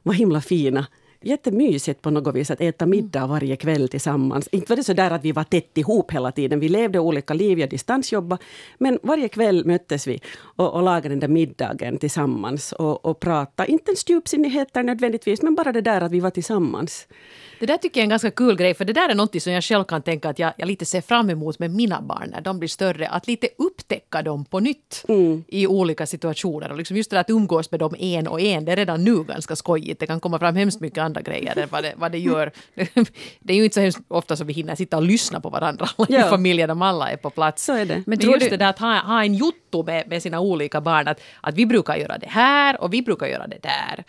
var 0.03 0.15
himla 0.15 0.41
fina. 0.41 0.87
Jättemysigt 1.21 2.03
på 2.03 2.11
något 2.11 2.35
vis 2.35 2.51
att 2.51 2.61
äta 2.61 2.87
middag 2.87 3.27
varje 3.27 3.57
kväll 3.57 3.89
tillsammans. 3.89 4.49
Inte 4.49 4.73
var 4.73 4.77
det 4.77 4.85
så 4.85 4.93
där 4.93 5.11
att 5.11 5.25
vi 5.25 5.33
var 5.33 5.45
tätt 5.45 5.79
ihop 5.79 6.13
hela 6.13 6.33
tiden. 6.33 6.61
Vi 6.61 6.69
levde 6.69 6.99
olika 6.99 7.35
liv, 7.35 7.59
jag 7.59 7.71
distansjobbade. 7.71 8.43
Men 8.79 8.99
varje 9.03 9.29
kväll 9.29 9.65
möttes 9.65 10.07
vi 10.07 10.21
och, 10.41 10.75
och 10.75 10.83
lagade 10.83 11.09
den 11.09 11.21
där 11.21 11.29
middagen 11.29 11.99
tillsammans 11.99 12.73
och, 12.73 13.05
och 13.05 13.21
pratade. 13.21 13.73
Inte 13.73 13.93
en 13.93 13.97
djupsinnigheter 14.07 14.83
nödvändigtvis, 14.83 15.43
men 15.43 15.55
bara 15.55 15.73
det 15.73 15.81
där 15.81 16.01
att 16.01 16.13
vi 16.13 16.21
var 16.21 16.31
tillsammans. 16.31 17.07
Det 17.61 17.67
där 17.67 17.77
tycker 17.77 18.01
jag 18.01 18.03
är 18.03 18.05
en 18.05 18.09
ganska 18.11 18.31
kul 18.31 18.57
grej, 18.57 18.75
för 18.75 18.85
det 18.85 18.93
där 18.93 19.09
är 19.09 19.15
något 19.15 19.43
som 19.43 19.53
jag 19.53 19.65
själv 19.65 19.85
kan 19.85 20.03
tänka 20.03 20.29
att 20.29 20.39
jag, 20.39 20.53
jag 20.57 20.67
lite 20.67 20.85
ser 20.85 21.01
fram 21.01 21.31
emot 21.31 21.59
med 21.59 21.71
mina 21.71 22.01
barn 22.03 22.29
när 22.33 22.41
de 22.41 22.59
blir 22.59 22.69
större. 22.69 23.09
Att 23.09 23.27
lite 23.27 23.49
upptäcka 23.59 24.23
dem 24.23 24.45
på 24.45 24.61
nytt 24.61 25.05
i 25.49 25.67
olika 25.67 26.07
situationer. 26.07 26.71
Och 26.71 26.77
liksom 26.79 26.97
just 26.97 27.11
det 27.11 27.17
där 27.17 27.21
att 27.21 27.31
umgås 27.31 27.71
med 27.71 27.81
dem 27.81 27.95
en 27.99 28.27
och 28.27 28.41
en, 28.41 28.65
det 28.65 28.73
är 28.73 28.77
redan 28.77 29.05
nu 29.05 29.23
ganska 29.25 29.57
skojigt. 29.57 30.01
Det 30.01 30.07
kan 30.07 30.21
komma 30.21 30.39
fram 30.39 30.57
hemskt 30.57 30.81
mycket 30.81 30.99
andra 30.99 31.21
grejer 31.21 31.59
än 31.59 31.69
vad 31.71 31.83
det, 31.83 31.93
vad 31.97 32.13
det 32.13 32.19
gör. 32.19 32.53
det 33.41 33.53
är 33.53 33.57
ju 33.57 33.65
inte 33.65 33.75
så 33.75 33.81
hemskt 33.81 34.01
ofta 34.09 34.37
som 34.37 34.47
vi 34.47 34.53
hinner 34.53 34.75
sitta 34.75 34.97
och 34.97 35.03
lyssna 35.03 35.41
på 35.41 35.49
varandra 35.51 35.87
i 36.09 36.13
Ja. 36.15 36.31
familjen 36.31 36.71
om 36.71 36.83
alla 36.83 37.11
är 37.11 37.17
på 37.17 37.31
plats. 37.31 37.65
Så 37.65 37.73
är 37.73 37.85
det. 37.85 37.95
Men, 37.95 38.03
Men 38.07 38.21
just 38.21 38.41
du- 38.41 38.49
det 38.51 38.57
där 38.57 38.69
att 38.71 38.79
ha, 38.79 38.99
ha 39.01 39.25
en 39.25 39.35
jotto 39.35 39.83
med, 39.83 40.09
med 40.09 40.23
sina 40.23 40.41
olika 40.41 40.81
barn, 40.81 41.09
att, 41.09 41.21
att 41.41 41.55
vi 41.55 41.67
brukar 41.67 41.97
göra 41.97 42.19
det 42.19 42.29
här 42.29 42.81
och 42.81 42.93
vi 42.95 43.03
brukar 43.03 43.27
göra 43.27 43.47
det 43.47 43.59
där. 43.63 44.05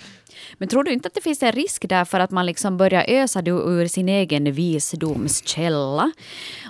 Men 0.54 0.67
tror 0.69 0.84
du 0.84 0.91
inte 0.93 1.08
att 1.08 1.13
det 1.13 1.21
finns 1.21 1.43
en 1.43 1.52
risk 1.52 1.89
där 1.89 2.06
för 2.06 2.19
att 2.19 2.32
man 2.32 2.45
liksom 2.45 2.78
börjar 2.78 3.06
ösa 3.08 3.41
du 3.41 3.52
ur 3.52 3.88
sin 3.88 4.10
egen 4.10 4.54
visdomskälla? 4.54 6.12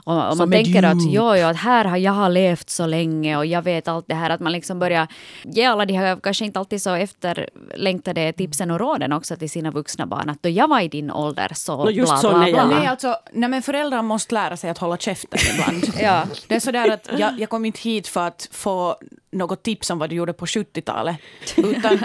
Och, 0.03 0.29
och 0.32 0.38
man 0.38 0.51
tänker 0.51 0.84
att, 0.84 0.97
jo, 1.10 1.36
jo, 1.36 1.45
att 1.47 1.58
här 1.58 1.86
har 1.86 1.97
jag 1.97 2.12
har 2.12 2.29
levt 2.29 2.69
så 2.69 2.86
länge 2.86 3.38
och 3.38 3.45
jag 3.45 3.62
vet 3.62 3.88
allt 3.88 4.05
det 4.08 4.15
här. 4.15 4.29
Att 4.29 4.39
man 4.39 4.51
liksom 4.51 4.79
börjar 4.79 5.08
ge 5.43 5.65
alla 5.65 5.86
de 5.86 5.93
här 5.93 6.15
kanske 6.23 6.45
inte 6.45 6.60
alltid 6.60 6.82
så 6.82 6.93
efterlängtade 6.93 8.34
tipsen 8.34 8.71
och 8.71 8.79
råden 8.79 9.12
också 9.13 9.36
till 9.36 9.49
sina 9.49 9.71
vuxna 9.71 10.05
barn. 10.05 10.29
Att 10.29 10.43
då 10.43 10.49
jag 10.49 10.67
var 10.67 10.79
i 10.82 10.88
din 10.88 11.12
ålder 11.12 11.51
så 11.55 11.77
Nå, 11.86 11.91
just 11.91 12.12
bla 12.12 12.17
så 12.17 12.29
bla 12.29 12.47
jag- 12.49 12.67
bla. 12.67 12.77
Nej, 12.79 12.88
alltså, 12.88 13.15
nej, 13.34 13.49
men 13.49 13.62
föräldrar 13.62 14.01
måste 14.01 14.34
lära 14.36 14.58
sig 14.58 14.69
att 14.69 14.77
hålla 14.77 14.97
käften 14.97 15.39
ibland. 15.53 15.84
Ja. 16.01 16.23
Det 16.47 16.55
är 16.55 16.60
sådär 16.60 16.91
att 16.91 17.10
jag, 17.17 17.39
jag 17.39 17.49
kom 17.49 17.65
inte 17.65 17.79
hit 17.82 18.08
för 18.08 18.27
att 18.27 18.49
få 18.51 18.97
något 19.32 19.63
tips 19.63 19.89
om 19.89 19.99
vad 19.99 20.10
du 20.10 20.15
gjorde 20.15 20.34
på 20.34 20.45
70-talet. 20.45 21.17
Utan, 21.58 21.99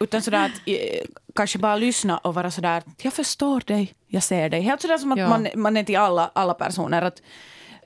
utan 0.00 0.22
sådär 0.22 0.44
att 0.46 0.60
eh, 0.66 1.04
kanske 1.34 1.58
bara 1.58 1.76
lyssna 1.76 2.18
och 2.18 2.34
vara 2.34 2.50
sådär 2.50 2.78
att 2.78 3.04
jag 3.04 3.12
förstår 3.12 3.60
dig, 3.66 3.94
jag 4.06 4.22
ser 4.22 4.48
dig. 4.48 4.60
Helt 4.60 4.80
sådär 4.82 4.98
som 4.98 5.12
att 5.12 5.18
Ja. 5.18 5.28
man, 5.28 5.48
man 5.54 5.76
är 5.76 5.84
till 5.84 5.96
alla, 5.96 6.30
alla 6.34 6.54
personer. 6.54 7.02
Att 7.02 7.22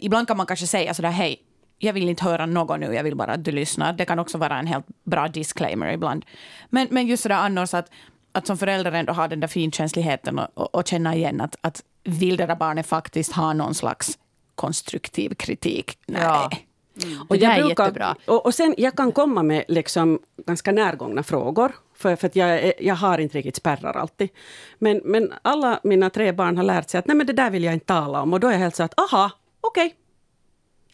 ibland 0.01 0.27
kan 0.29 0.37
man 0.37 0.47
kanske 0.47 0.67
säga 0.67 0.95
sådär 0.95 1.11
hej, 1.11 1.41
jag 1.79 1.93
vill 1.93 2.09
inte 2.09 2.25
höra 2.25 2.47
något 2.47 2.81
nu, 2.81 2.95
jag 2.95 3.05
vill 3.05 3.17
bara 3.17 3.33
att 3.33 3.45
du 3.45 3.53
lyssnar. 3.53 3.93
Det 3.93 4.05
kan 4.05 4.19
också 4.19 4.39
vara 4.39 4.59
en 4.59 4.67
helt 4.67 4.87
bra 5.05 5.29
disclaimer 5.29 5.93
ibland. 5.93 6.25
Men, 6.71 6.89
men 6.91 7.07
just 7.07 7.23
sådär 7.23 7.37
annars 7.37 7.75
att, 7.75 7.91
att 8.33 8.47
som 8.47 8.59
förälder 8.59 8.93
ändå 8.93 9.13
ha 9.13 9.29
den 9.29 9.41
där 9.41 9.49
finkänsligheten 9.49 10.39
och, 10.39 10.49
och, 10.55 10.75
och 10.75 10.87
känna 10.87 11.15
igen 11.15 11.41
att, 11.41 11.57
att 11.61 11.83
vill 12.05 12.37
det 12.37 12.47
där 12.47 12.57
barnet 12.57 12.87
faktiskt 12.87 13.33
ha 13.33 13.53
någon 13.53 13.75
slags 13.75 14.19
konstruktiv 14.55 15.35
kritik? 15.35 15.99
Nej. 16.07 16.23
Ja. 16.23 16.51
Och, 17.29 17.37
Det 17.37 17.43
jag 17.45 17.51
där 17.53 17.59
är 17.59 17.65
brukar, 17.65 17.85
jättebra. 17.85 18.17
och, 18.27 18.47
och 18.47 18.55
sen 18.55 18.75
jag 18.79 18.97
kan 18.97 19.13
komma 19.13 19.43
med 19.43 19.65
liksom 19.69 20.19
ganska 20.47 20.73
närgångna 20.73 21.23
frågor. 21.23 21.73
För, 21.97 22.17
för 22.17 22.27
att 22.27 22.37
jag, 22.37 22.73
jag 22.79 22.95
har 22.95 23.19
inte 23.19 23.39
riktigt 23.39 23.57
spärrar 23.57 23.97
alltid. 23.97 24.29
Men, 24.79 25.01
men 25.05 25.33
alla 25.43 25.81
mina 25.83 26.11
tre 26.11 26.33
barn 26.33 26.57
har 26.57 26.65
lärt 26.65 26.91
sig 26.91 26.99
att 26.99 27.07
nej 27.07 27.17
men 27.17 27.27
det 27.27 27.33
där 27.33 27.51
vill 27.51 27.65
jag 27.65 27.75
inte 27.75 27.87
tala 27.87 28.23
om. 28.23 28.33
Och 28.33 28.41
då 28.41 28.49
är 28.49 28.53
jag 28.53 28.59
helt 28.59 28.77
så 28.77 28.83
att 28.83 29.01
aha, 29.01 29.31
okej. 29.61 29.95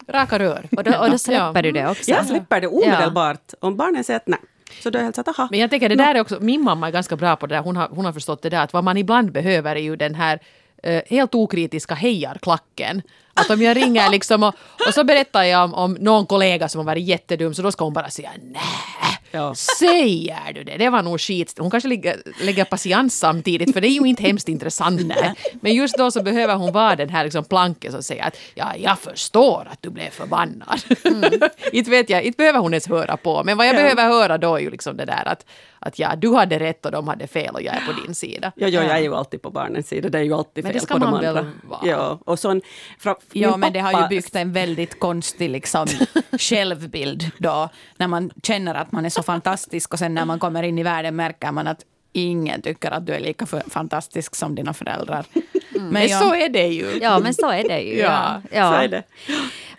Raka 0.09 0.39
rör. 0.39 0.69
Och 0.77 0.85
då, 0.85 0.99
och 0.99 1.11
då 1.11 1.19
släpper 1.19 1.57
Ja. 1.57 1.63
du 1.63 1.73
det 1.73 1.89
också. 1.91 2.11
Jag 2.11 2.27
släpper 2.27 2.61
det 2.61 2.67
omedelbart. 2.67 3.53
Om 3.61 3.77
barnen 3.77 4.05
säger 4.05 4.17
att 4.21 4.27
nej. 4.27 4.39
Så 4.83 4.91
då 4.91 4.97
är 4.99 5.01
jag 5.01 5.05
helt 5.05 5.15
så 5.15 5.21
att 5.21 5.29
aha. 5.29 5.49
Men 5.51 5.61
jag 5.61 5.71
tänker 5.71 5.89
det 5.89 5.95
där 5.95 6.15
är 6.15 6.21
också, 6.21 6.39
min 6.41 6.63
mamma 6.63 6.89
är 6.89 6.93
ganska 6.93 7.17
bra 7.17 7.37
på 7.37 7.47
det 7.47 7.55
där, 7.55 7.63
hon 7.63 7.77
har, 7.77 7.89
hon 7.89 8.05
har 8.05 8.13
förstått 8.13 8.43
det 8.43 8.49
där 8.51 8.63
att 8.65 8.73
vad 8.73 8.85
man 8.85 8.97
ibland 8.97 9.33
behöver 9.33 9.77
är 9.77 9.81
ju 9.81 9.97
den 9.97 10.15
här 10.15 10.39
eh, 10.83 11.03
helt 11.07 11.35
okritiska 11.35 11.95
hejarklacken. 11.95 13.03
Att 13.35 13.51
om 13.51 13.63
jag 13.63 13.77
ringer 13.77 14.11
liksom 14.11 14.43
och, 14.43 14.55
och 14.87 14.95
så 14.95 15.05
berättar 15.05 15.43
jag 15.43 15.65
om, 15.65 15.75
om 15.75 15.93
någon 16.01 16.27
kollega 16.27 16.69
som 16.69 16.79
har 16.79 16.87
varit 16.87 17.05
jättedum 17.05 17.55
så 17.55 17.63
då 17.63 17.73
ska 17.73 17.85
hon 17.85 17.93
bara 17.93 18.11
säga 18.11 18.31
nej. 18.43 19.19
Ja. 19.31 19.55
Säger 19.55 20.53
du 20.55 20.65
det? 20.65 20.77
Det 20.77 20.89
var 20.91 21.03
nog 21.03 21.21
skit. 21.21 21.55
Hon 21.59 21.71
kanske 21.71 21.89
lägger, 21.89 22.23
lägger 22.41 22.65
patiens 22.65 23.19
samtidigt 23.19 23.73
för 23.73 23.81
det 23.81 23.89
är 23.89 23.91
ju 23.91 24.01
inte 24.09 24.23
hemskt 24.23 24.49
intressant. 24.49 25.07
Nej. 25.07 25.35
Men 25.61 25.75
just 25.75 25.97
då 25.99 26.11
så 26.11 26.23
behöver 26.23 26.55
hon 26.55 26.73
vara 26.73 26.97
den 26.97 27.09
här 27.09 27.25
liksom 27.25 27.45
planken 27.45 27.93
som 27.93 28.03
säger 28.03 28.25
att 28.25 28.37
ja, 28.55 28.77
jag 28.77 28.99
förstår 28.99 29.69
att 29.73 29.79
du 29.83 29.91
blev 29.91 30.11
förbannad. 30.11 30.81
inte 31.73 31.91
vet 31.91 32.11
jag, 32.11 32.23
inte 32.23 32.37
behöver 32.37 32.59
hon 32.59 32.73
ens 32.75 32.89
höra 32.89 33.17
på. 33.17 33.45
Men 33.45 33.57
vad 33.57 33.67
jag 33.67 33.75
Ja. 33.75 33.79
behöver 33.81 34.05
höra 34.05 34.39
då 34.39 34.57
är 34.57 34.61
ju 34.61 34.71
liksom 34.71 34.97
det 34.97 35.05
där 35.05 35.29
att, 35.29 35.47
att 35.81 35.99
ja, 35.99 36.17
du 36.17 36.35
hade 36.35 36.59
rätt 36.59 36.87
och 36.87 36.93
de 36.93 37.09
hade 37.09 37.27
fel 37.27 37.55
och 37.55 37.63
jag 37.63 37.75
är 37.75 37.81
på 37.81 37.93
din 38.07 38.15
sida. 38.15 38.53
Ja, 38.57 38.69
ja, 38.69 38.83
jag 38.85 38.97
är 38.99 39.03
ju 39.03 39.15
alltid 39.15 39.43
på 39.43 39.51
barnens 39.51 39.89
sida. 39.89 40.09
Det 40.09 40.19
är 40.19 40.23
ju 40.23 40.35
alltid 40.35 40.65
Men 40.65 40.73
fel 40.73 40.81
det 40.81 40.87
ska 40.87 40.95
på 40.95 41.01
de 41.01 41.11
man 41.11 41.21
väl 41.21 41.37
andra. 41.37 41.53
vara. 41.63 41.81
Ja, 41.85 42.19
och 42.25 42.39
sån, 42.39 42.61
fra, 42.99 43.15
Ja, 43.33 43.57
men 43.57 43.73
det 43.73 43.79
har 43.81 43.91
ju 43.91 43.97
pappa- 43.97 44.09
byggt 44.09 44.37
en 44.37 44.53
väldigt 44.53 45.01
konstig 45.01 45.51
liksom, 45.51 45.87
självbild 46.39 47.31
då. 47.39 47.69
När 47.97 48.09
man 48.09 48.31
känner 48.43 48.75
att 48.75 48.93
man 48.93 49.05
är 49.07 49.11
så 49.11 49.23
fantastisk 49.23 49.93
och 49.93 49.99
sen 49.99 50.15
när 50.15 50.25
man 50.25 50.39
kommer 50.39 50.63
in 50.63 50.79
i 50.79 50.83
världen 50.83 51.17
märker 51.17 51.53
man 51.53 51.67
att 51.67 51.81
ingen 52.13 52.63
tycker 52.63 52.91
att 52.91 53.07
du 53.07 53.13
är 53.13 53.21
lika 53.21 53.47
fantastisk 53.69 54.35
som 54.37 54.55
dina 54.55 54.75
föräldrar. 54.75 55.25
Men 55.75 55.89
Men 55.89 56.07
jag- 56.09 56.23
så 56.23 56.35
är 56.35 56.49
det 56.49 56.67
ju. 56.67 56.99
Ja, 57.03 57.19
men 57.19 57.35
så 57.35 57.51
är 57.51 57.69
det 57.69 57.81
ju. 57.81 57.97
Ja, 57.99 58.41
Så 58.53 58.59
är 58.59 58.89
det. 58.89 59.03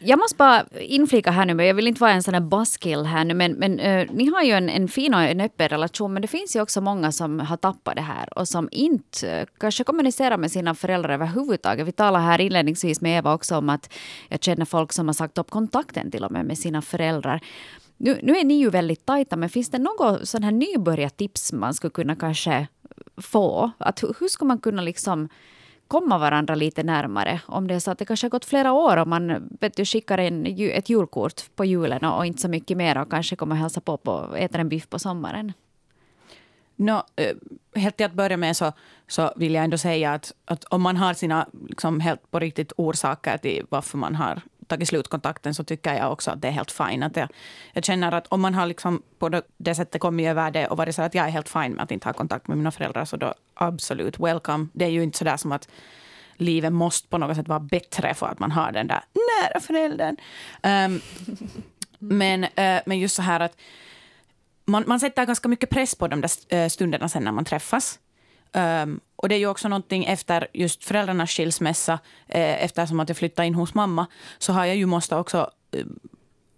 Jag 0.04 0.20
måste 0.20 0.36
bara 0.36 0.66
inflika 0.80 1.32
här 1.32 1.46
nu, 1.46 1.54
men 1.54 1.66
jag 1.66 1.74
vill 1.74 1.88
inte 1.88 2.02
vara 2.02 2.12
en 2.12 2.24
sån 2.24 2.34
här 2.34 2.42
buskill 2.42 3.06
här 3.06 3.26
nu, 3.26 3.34
men, 3.34 3.52
men 3.52 3.80
uh, 3.80 4.08
ni 4.12 4.26
har 4.26 4.44
ju 4.44 4.52
en, 4.52 4.70
en 4.70 4.88
fin 4.88 5.14
och 5.14 5.22
en 5.22 5.42
öppen 5.42 5.70
relation, 5.70 6.14
men 6.14 6.22
det 6.22 6.28
finns 6.28 6.56
ju 6.56 6.62
också 6.62 6.82
många 6.82 7.12
som 7.12 7.40
har 7.40 7.58
tappat 7.58 7.96
det 7.96 8.02
här 8.02 8.38
och 8.38 8.48
som 8.48 8.70
inte 8.72 9.40
uh, 9.42 9.46
kanske 9.60 9.84
kommunicerar 9.84 10.38
med 10.38 10.52
sina 10.52 10.76
föräldrar 10.76 11.14
överhuvudtaget. 11.14 11.88
Vi 11.88 11.92
talade 11.92 12.26
här 12.26 12.42
inledningsvis 12.42 13.02
med 13.02 13.18
Eva 13.18 13.34
också 13.34 13.58
om 13.58 13.70
att 13.70 13.94
jag 14.30 14.44
känner 14.44 14.66
folk 14.66 14.94
som 14.94 15.08
har 15.08 15.14
sagt 15.14 15.38
upp 15.38 15.50
kontakten 15.50 16.12
till 16.12 16.24
och 16.24 16.32
med 16.32 16.46
med 16.46 16.58
sina 16.58 16.82
föräldrar. 16.82 17.42
Nu, 17.98 18.20
nu 18.24 18.38
är 18.38 18.44
ni 18.44 18.54
ju 18.54 18.70
väldigt 18.70 19.06
tajta, 19.06 19.36
men 19.36 19.50
finns 19.50 19.70
det 19.70 19.80
något 19.80 20.28
sån 20.28 20.44
här 20.44 20.52
nybörjartips 20.52 21.54
man 21.54 21.74
skulle 21.74 21.92
kunna 21.92 22.16
kanske 22.16 22.68
få? 23.18 23.72
Att 23.78 24.04
hur, 24.04 24.16
hur 24.20 24.28
ska 24.28 24.46
man 24.46 24.60
kunna 24.60 24.82
liksom 24.82 25.30
komma 25.91 26.17
varandra 26.17 26.56
lite 26.56 26.84
närmare. 26.84 27.41
Om 27.45 27.67
det 27.67 27.75
är 27.75 27.80
så 27.80 27.91
att 27.91 27.99
det 27.99 28.06
kanske 28.06 28.25
har 28.25 28.30
gått 28.30 28.45
flera 28.45 28.71
år 28.71 28.97
och 28.97 29.08
man 29.08 29.49
vet 29.62 29.75
du, 29.75 29.86
skickar 29.86 30.17
en, 30.17 30.45
ett 30.60 30.89
julkort 30.89 31.56
på 31.56 31.65
julen 31.65 32.06
och, 32.06 32.25
inte 32.25 32.41
så 32.41 32.47
mycket 32.47 32.77
mer 32.77 32.97
och 32.97 33.10
kanske 33.10 33.36
kommer 33.36 33.56
hälsa 33.56 33.82
på 33.82 33.93
och 33.93 34.39
äter 34.39 34.60
en 34.60 34.69
biff 34.69 34.89
på 34.89 34.99
sommaren. 34.99 35.54
No, 36.75 37.04
eh, 37.15 37.36
helt 37.75 37.97
till 37.97 38.06
att 38.06 38.13
börja 38.13 38.38
med 38.38 38.58
så, 38.58 38.71
så 39.08 39.34
vill 39.36 39.54
jag 39.54 39.63
ändå 39.63 39.77
säga 39.77 40.13
att, 40.13 40.34
att 40.45 40.63
om 40.63 40.82
man 40.82 40.97
har 40.97 41.13
sina 41.13 41.47
liksom 41.69 41.99
helt 41.99 42.32
på 42.32 42.39
riktigt 42.39 42.73
orsaker 42.77 43.38
till 43.38 43.65
varför 43.69 43.97
man 43.97 44.15
har 44.15 44.41
tagit 44.72 44.88
slut 44.88 45.08
kontakten 45.08 45.54
så 45.54 45.64
tycker 45.64 45.94
jag 45.94 46.12
också 46.12 46.32
att 46.32 46.42
det 46.42 46.48
är 46.48 46.52
helt 46.52 46.72
fine. 46.72 47.04
Att 47.04 47.16
jag, 47.16 47.30
jag 47.74 47.86
känner 47.86 48.12
att 48.12 48.28
om 48.28 48.42
man 48.42 48.54
har 48.54 48.66
liksom 48.66 49.02
på 49.20 49.30
det- 49.58 49.76
sättet 49.76 50.02
kommit 50.02 50.28
över 50.28 50.52
det 50.52 50.68
och 50.68 50.78
varit 50.78 50.96
så 50.96 51.02
att 51.02 51.16
jag 51.16 51.26
är 51.26 51.30
helt 51.30 51.50
fine 51.50 51.74
med 51.74 51.84
att 51.84 51.92
inte 51.92 52.08
ha 52.08 52.14
kontakt 52.14 52.48
med 52.48 52.58
mina 52.58 52.72
föräldrar 52.72 53.06
så 53.06 53.18
då 53.18 53.34
absolut 53.54 54.20
welcome. 54.20 54.68
Det 54.74 54.86
är 54.86 54.90
ju 54.90 55.04
inte 55.04 55.18
så 55.18 55.24
där 55.24 55.38
som 55.38 55.52
att 55.52 55.68
livet 56.36 56.74
måste 56.74 57.08
på 57.08 57.18
något 57.18 57.38
sätt 57.38 57.48
vara 57.48 57.60
bättre 57.60 58.14
för 58.14 58.28
att 58.28 58.40
man 58.40 58.52
har 58.52 58.72
den 58.72 58.88
där 58.88 59.04
nära 59.14 59.60
föräldern. 59.60 60.18
Um, 60.64 61.02
men, 62.00 62.44
uh, 62.44 62.82
men 62.86 63.00
just 63.00 63.16
så 63.16 63.22
här 63.22 63.40
att 63.40 63.56
man, 64.66 64.84
man 64.88 65.00
sätter 65.00 65.26
ganska 65.26 65.50
mycket 65.50 65.70
press 65.70 65.96
på 65.96 66.08
de 66.08 66.22
där 66.22 66.56
eh, 66.56 66.70
stunderna 66.70 67.10
sen 67.10 67.24
när 67.24 67.32
man 67.32 67.46
träffas. 67.46 68.00
Um, 68.54 69.00
och 69.16 69.30
det 69.30 69.36
är 69.36 69.40
ju 69.40 69.48
också 69.48 69.68
någonting 69.68 70.06
efter 70.06 70.48
just 70.54 70.84
föräldrarnas 70.84 71.30
skilsmässa, 71.32 72.00
eh, 72.28 72.64
eftersom 72.64 73.00
att 73.00 73.10
jag 73.10 73.18
flyttade 73.18 73.48
in 73.48 73.56
hos 73.56 73.74
mamma, 73.74 74.08
så 74.38 74.54
har 74.54 74.66
jag 74.66 74.76
ju 74.76 74.86
måste 74.86 75.16
också 75.16 75.52
eh, 75.72 75.86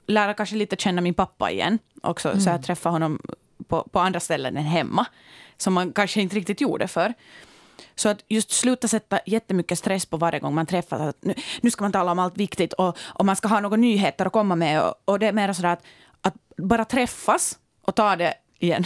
lära 0.08 0.34
kanske 0.34 0.56
lite 0.56 0.76
känna 0.76 1.02
min 1.02 1.14
pappa 1.14 1.52
igen 1.52 1.80
också. 2.04 2.30
Så 2.32 2.38
Mm. 2.38 2.52
jag 2.52 2.64
träffar 2.64 2.90
honom 2.90 3.20
på, 3.68 3.84
på 3.92 4.00
andra 4.00 4.20
ställen 4.20 4.58
än 4.58 4.64
hemma. 4.64 5.06
Som 5.58 5.74
man 5.74 5.94
kanske 5.94 6.22
inte 6.22 6.36
riktigt 6.36 6.62
gjorde 6.62 6.88
för. 6.88 7.14
Så 7.96 8.10
att 8.10 8.24
just 8.28 8.52
sluta 8.52 8.88
sätta 8.88 9.20
jättemycket 9.26 9.80
stress 9.80 10.06
på 10.06 10.18
varje 10.18 10.40
gång 10.40 10.56
man 10.56 10.66
träffas. 10.66 11.02
Att 11.02 11.24
nu, 11.24 11.34
nu 11.62 11.72
ska 11.72 11.84
man 11.84 11.92
tala 11.92 12.12
om 12.12 12.20
allt 12.20 12.38
viktigt 12.38 12.74
och, 12.74 12.98
och 13.00 13.26
man 13.26 13.36
ska 13.36 13.48
ha 13.48 13.60
några 13.60 13.76
nyheter 13.76 14.26
att 14.26 14.34
komma 14.34 14.56
med. 14.56 14.82
Och, 14.84 14.94
och 15.06 15.20
det 15.20 15.28
är 15.28 15.34
mer 15.34 15.54
sådär 15.54 15.70
att, 15.74 15.84
att 16.22 16.34
bara 16.58 16.86
träffas 16.86 17.60
och 17.82 17.96
ta 17.96 18.16
det 18.16 18.34
igen. 18.60 18.86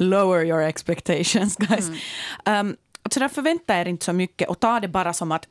Lower 0.00 0.44
your 0.44 0.60
expectations 0.62 1.56
guys. 1.68 1.88
Um, 2.46 2.76
så 3.10 3.20
där 3.20 3.28
förvänta 3.28 3.80
er 3.80 3.88
inte 3.88 4.04
så 4.04 4.12
mycket 4.12 4.48
och 4.48 4.60
ta 4.60 4.80
det 4.80 4.88
bara 4.88 5.12
som 5.12 5.32
att 5.32 5.48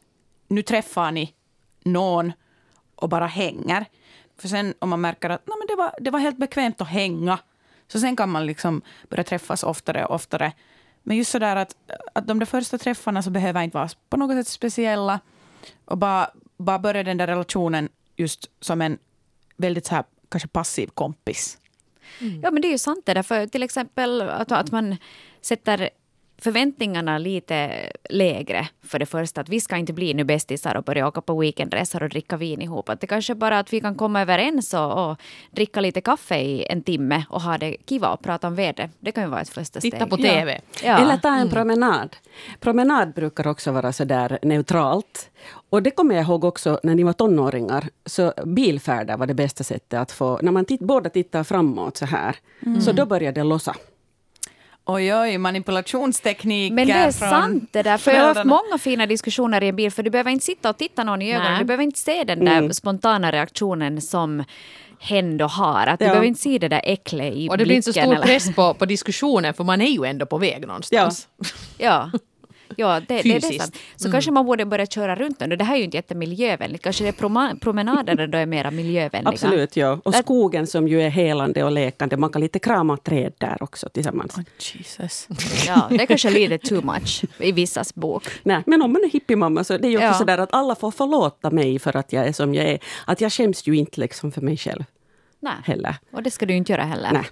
nu 0.48 0.62
träffar 0.62 1.12
ni 1.12 1.34
någon 1.84 2.32
och 2.96 3.10
bara 3.10 3.28
hänger. 3.28 3.86
För 4.38 4.48
sen 4.48 4.74
om 4.80 4.90
man 4.90 5.02
märker 5.02 5.30
att 5.30 5.48
"Nej, 5.48 5.58
men 5.60 5.68
det, 5.68 5.76
var, 5.76 5.96
det 6.00 6.12
var 6.12 6.20
helt 6.20 6.38
bekvämt 6.38 6.82
att 6.82 6.88
hänga, 6.88 7.40
så 7.88 8.00
sen 8.00 8.16
kan 8.16 8.30
man 8.30 8.46
liksom 8.46 8.82
börja 9.10 9.24
träffas 9.24 9.64
oftare 9.64 10.06
och 10.06 10.16
oftare. 10.16 10.52
Men 11.04 11.18
just 11.18 11.32
sådär 11.32 11.56
att, 11.56 11.76
att 12.14 12.28
de 12.28 12.40
där 12.40 12.46
första 12.46 12.78
träffarna 12.78 13.24
så 13.24 13.30
behöver 13.30 13.64
inte 13.64 13.78
vara 13.78 13.90
på 14.10 14.18
något 14.18 14.38
sätt 14.38 14.48
speciella. 14.48 15.20
Och 15.86 15.98
bara, 15.98 16.30
bara 16.58 16.80
börja 16.80 17.04
den 17.04 17.18
där 17.18 17.28
relationen 17.28 17.90
just 18.16 18.50
som 18.62 18.82
en 18.82 18.98
väldigt 19.58 19.86
så 19.86 19.96
här, 19.96 20.04
kanske 20.30 20.48
passiv 20.48 20.88
kompis. 20.88 21.58
Ja, 22.44 22.52
men 22.52 22.62
det 22.62 22.68
är 22.68 22.72
ju 22.72 22.78
sant 22.78 23.06
det 23.06 23.14
där. 23.14 23.24
För 23.24 23.48
till 23.48 23.64
exempel 23.64 24.22
att, 24.22 24.52
att 24.52 24.72
man 24.72 24.98
sätter 25.42 25.90
förväntningarna 26.42 27.18
lite 27.18 27.72
lägre 28.10 28.68
för 28.82 29.00
det 29.00 29.06
första. 29.06 29.42
Att 29.42 29.50
vi 29.50 29.60
ska 29.60 29.78
inte 29.78 29.94
bli 29.94 30.14
nu 30.14 30.24
bästisar 30.24 30.76
och 30.76 30.84
börja 30.84 31.08
åka 31.08 31.22
på 31.22 31.40
weekendresor 31.40 32.04
och 32.04 32.10
dricka 32.10 32.38
vin 32.38 32.62
ihop. 32.62 32.90
Att 32.90 33.02
det 33.02 33.08
kanske 33.08 33.36
bara 33.36 33.60
att 33.60 33.74
vi 33.74 33.82
kan 33.82 33.96
komma 33.96 34.22
överens 34.22 34.74
och, 34.74 35.12
och 35.12 35.18
dricka 35.52 35.82
lite 35.82 36.02
kaffe 36.02 36.38
i 36.38 36.66
en 36.70 36.84
timme 36.84 37.26
och 37.30 37.42
ha 37.42 37.58
det 37.58 37.78
kiva 37.86 38.10
och 38.10 38.22
prata 38.22 38.48
om 38.48 38.56
vädret. 38.56 38.92
Det 39.00 39.12
kan 39.12 39.24
ju 39.24 39.30
vara 39.30 39.42
ett 39.42 39.50
första 39.50 39.80
steg. 39.80 39.92
Titta 39.92 40.08
på 40.08 40.18
TV. 40.18 40.62
Ja. 40.84 40.98
Eller 40.98 41.18
ta 41.18 41.36
en 41.36 41.50
promenad. 41.50 42.16
Promenad 42.60 43.14
brukar 43.14 43.48
också 43.48 43.72
vara 43.72 43.94
så 43.94 44.04
där 44.04 44.40
neutralt. 44.42 45.30
Och 45.70 45.84
det 45.84 45.92
kommer 45.92 46.16
jag 46.16 46.24
ihåg 46.24 46.44
också 46.44 46.80
när 46.84 46.96
ni 46.96 47.04
var 47.04 47.14
tonåringar. 47.14 47.90
Så 48.06 48.34
bilfärder 48.46 49.18
var 49.18 49.28
det 49.28 49.34
bästa 49.34 49.64
sättet 49.64 50.00
att 50.00 50.12
få... 50.12 50.40
När 50.42 50.52
man 50.52 50.66
titt, 50.66 50.80
båda 50.80 51.10
tittar 51.10 51.44
framåt 51.44 51.98
så 51.98 52.06
här, 52.06 52.36
så 52.82 52.92
då 52.92 53.06
börjar 53.06 53.32
det 53.32 53.44
lossa. 53.44 53.76
Oj, 54.92 55.16
oj, 55.16 55.38
manipulationstekniker. 55.38 56.76
Men 56.76 56.88
det 56.88 56.94
är 56.94 57.12
från 57.12 57.30
sant 57.30 57.64
det 57.72 57.82
där. 57.84 57.98
För 57.98 58.12
jag 58.12 58.22
har 58.22 58.34
haft 58.36 58.46
många 58.46 58.78
fina 58.80 59.06
diskussioner 59.06 59.64
i 59.64 59.68
en 59.68 59.76
bil. 59.76 59.92
För 59.92 60.04
du 60.04 60.10
behöver 60.10 60.32
inte 60.32 60.46
sitta 60.46 60.70
och 60.70 60.78
titta 60.78 61.04
någon 61.04 61.22
i 61.22 61.32
ögonen. 61.34 61.52
Nej. 61.52 61.60
Du 61.60 61.66
behöver 61.66 61.84
inte 61.84 62.00
se 62.00 62.24
den 62.24 62.46
där 62.46 62.58
Mm. 62.58 62.74
spontana 62.74 63.32
reaktionen 63.32 64.02
som 64.02 64.44
hen 65.00 65.38
då 65.38 65.46
har. 65.46 65.88
Att 65.88 66.00
du 66.00 66.06
Ja. 66.06 66.10
behöver 66.10 66.28
inte 66.28 66.42
se 66.42 66.58
det 66.58 66.68
där 66.68 66.82
äcklet 66.84 67.34
i 67.34 67.50
Och 67.50 67.58
det 67.58 67.64
blir 67.66 67.76
inte 67.76 67.86
så 67.86 67.92
blicken 67.92 68.06
stor 68.10 68.16
eller- 68.16 68.26
press 68.26 68.56
på, 68.56 68.74
på 68.74 68.86
diskussionen 68.86 69.54
för 69.54 69.64
man 69.64 69.82
är 69.82 69.86
ju 69.90 70.06
ändå 70.06 70.26
på 70.26 70.38
väg 70.38 70.68
någonstans. 70.68 71.28
Ja. 71.38 71.46
Ja, 71.78 72.12
det, 72.78 73.06
det, 73.08 73.22
det 73.22 73.36
är 73.36 73.40
sant. 73.60 73.78
Så 73.96 74.12
kanske 74.12 74.32
man 74.32 74.46
borde 74.46 74.66
börja 74.66 74.86
köra 74.86 75.16
runt 75.16 75.40
den. 75.40 75.52
Och 75.52 75.58
Det 75.58 75.64
här 75.64 75.74
är 75.74 75.78
ju 75.78 75.84
inte 75.84 75.98
jättemiljövänligt. 75.98 76.84
Kanske 76.84 77.04
det 77.04 77.10
är 77.10 77.56
promenaderna 77.60 78.28
då 78.28 78.38
är 78.38 78.46
mera 78.46 78.72
miljövänliga. 78.72 79.30
Absolut, 79.30 79.78
ja. 79.78 80.00
Och 80.04 80.16
skogen 80.16 80.68
som 80.68 80.88
ju 80.88 81.02
är 81.02 81.10
helande 81.10 81.64
och 81.64 81.72
lekande. 81.72 82.18
Man 82.18 82.30
kan 82.30 82.42
lite 82.42 82.60
krama 82.60 82.98
träd 82.98 83.34
där 83.38 83.64
också 83.64 83.90
tillsammans. 83.90 84.38
Oh, 84.38 84.44
Jesus. 84.76 85.28
Ja, 85.68 85.88
det 85.90 86.02
är 86.02 86.06
kanske 86.06 86.30
lite 86.30 86.58
too 86.58 86.82
much 86.82 87.24
i 87.40 87.52
vissas 87.52 87.96
bok. 87.96 88.24
Nej, 88.44 88.64
men 88.66 88.82
om 88.82 88.94
man 88.94 89.04
är 89.04 89.10
hippiemamma 89.10 89.64
så 89.64 89.78
det 89.78 89.88
är 89.88 89.92
ju 89.92 89.98
också 89.98 90.06
Ja. 90.08 90.14
sådär 90.14 90.38
att 90.38 90.54
alla 90.54 90.76
får 90.76 90.92
förlåta 90.92 91.52
mig 91.52 91.80
för 91.80 91.96
att 91.96 92.14
jag 92.14 92.28
är 92.28 92.34
som 92.34 92.56
jag 92.56 92.66
är. 92.66 92.80
Att 93.06 93.22
jag 93.22 93.32
skäms 93.32 93.68
ju 93.68 93.76
inte 93.76 94.00
liksom 94.02 94.32
för 94.32 94.42
mig 94.42 94.58
själv 94.58 94.84
Nej. 95.40 95.54
heller. 95.66 95.96
Och 96.14 96.24
det 96.24 96.32
ska 96.32 96.46
du 96.46 96.54
inte 96.54 96.72
göra 96.72 96.84
heller. 96.84 97.12
Nej. 97.14 97.24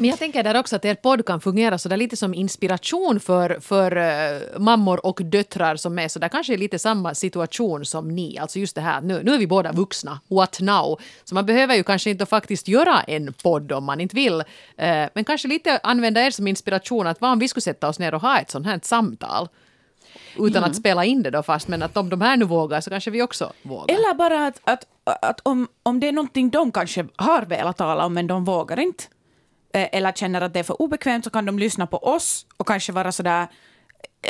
Men 0.00 0.10
jag 0.10 0.18
tänker 0.18 0.42
där 0.42 0.56
också 0.56 0.76
att 0.76 0.84
er 0.84 0.94
podd 0.94 1.26
kan 1.26 1.40
fungera 1.40 1.78
så 1.78 1.88
där 1.88 1.96
lite 1.96 2.16
som 2.16 2.34
inspiration 2.34 3.20
för, 3.20 3.60
för 3.60 3.96
eh, 3.96 4.58
mammor 4.58 5.06
och 5.06 5.20
döttrar 5.24 5.76
som 5.76 5.98
är 5.98 6.08
så 6.08 6.18
där 6.18 6.28
kanske 6.28 6.54
i 6.54 6.56
lite 6.56 6.78
samma 6.78 7.14
situation 7.14 7.84
som 7.84 8.08
ni. 8.08 8.38
Alltså 8.38 8.58
just 8.58 8.74
det 8.74 8.80
här, 8.80 9.00
nu, 9.00 9.22
nu 9.22 9.34
är 9.34 9.38
vi 9.38 9.46
båda 9.46 9.72
vuxna, 9.72 10.20
what 10.28 10.60
now? 10.60 11.00
Så 11.24 11.34
man 11.34 11.46
behöver 11.46 11.74
ju 11.74 11.82
kanske 11.82 12.10
inte 12.10 12.26
faktiskt 12.26 12.68
göra 12.68 13.00
en 13.00 13.32
podd 13.32 13.72
om 13.72 13.84
man 13.84 14.00
inte 14.00 14.16
vill. 14.16 14.40
Eh, 14.76 15.06
men 15.14 15.24
kanske 15.24 15.48
lite 15.48 15.80
använda 15.82 16.22
er 16.22 16.30
som 16.30 16.46
inspiration 16.46 17.06
att 17.06 17.20
vad 17.20 17.32
om 17.32 17.38
vi 17.38 17.48
skulle 17.48 17.62
sätta 17.62 17.88
oss 17.88 17.98
ner 17.98 18.14
och 18.14 18.22
ha 18.22 18.38
ett 18.38 18.50
sånt 18.50 18.66
här 18.66 18.80
samtal? 18.82 19.48
Utan 20.38 20.64
att 20.64 20.76
spela 20.76 21.04
in 21.04 21.22
det 21.22 21.30
då 21.30 21.42
fast, 21.42 21.68
men 21.68 21.82
att 21.82 21.96
om 21.96 22.08
de 22.08 22.20
här 22.20 22.36
nu 22.36 22.44
vågar 22.44 22.80
så 22.80 22.90
kanske 22.90 23.10
vi 23.10 23.22
också 23.22 23.52
vågar. 23.62 23.94
Eller 23.94 24.14
bara 24.14 24.46
att, 24.46 24.60
att, 24.64 24.86
att 25.04 25.40
om, 25.42 25.68
om 25.82 26.00
det 26.00 26.08
är 26.08 26.12
någonting 26.12 26.50
de 26.50 26.72
kanske 26.72 27.06
har 27.16 27.42
velat 27.42 27.76
tala 27.76 28.06
om 28.06 28.14
men 28.14 28.26
de 28.26 28.44
vågar 28.44 28.78
inte. 28.78 29.04
Eh, 29.72 29.88
eller 29.92 30.12
känner 30.12 30.40
att 30.40 30.54
det 30.54 30.60
är 30.60 30.64
för 30.64 30.82
obekvämt 30.82 31.24
så 31.24 31.30
kan 31.30 31.46
de 31.46 31.58
lyssna 31.58 31.86
på 31.86 31.98
oss 31.98 32.46
och 32.56 32.66
kanske 32.66 32.92
vara 32.92 33.12
sådär 33.12 33.48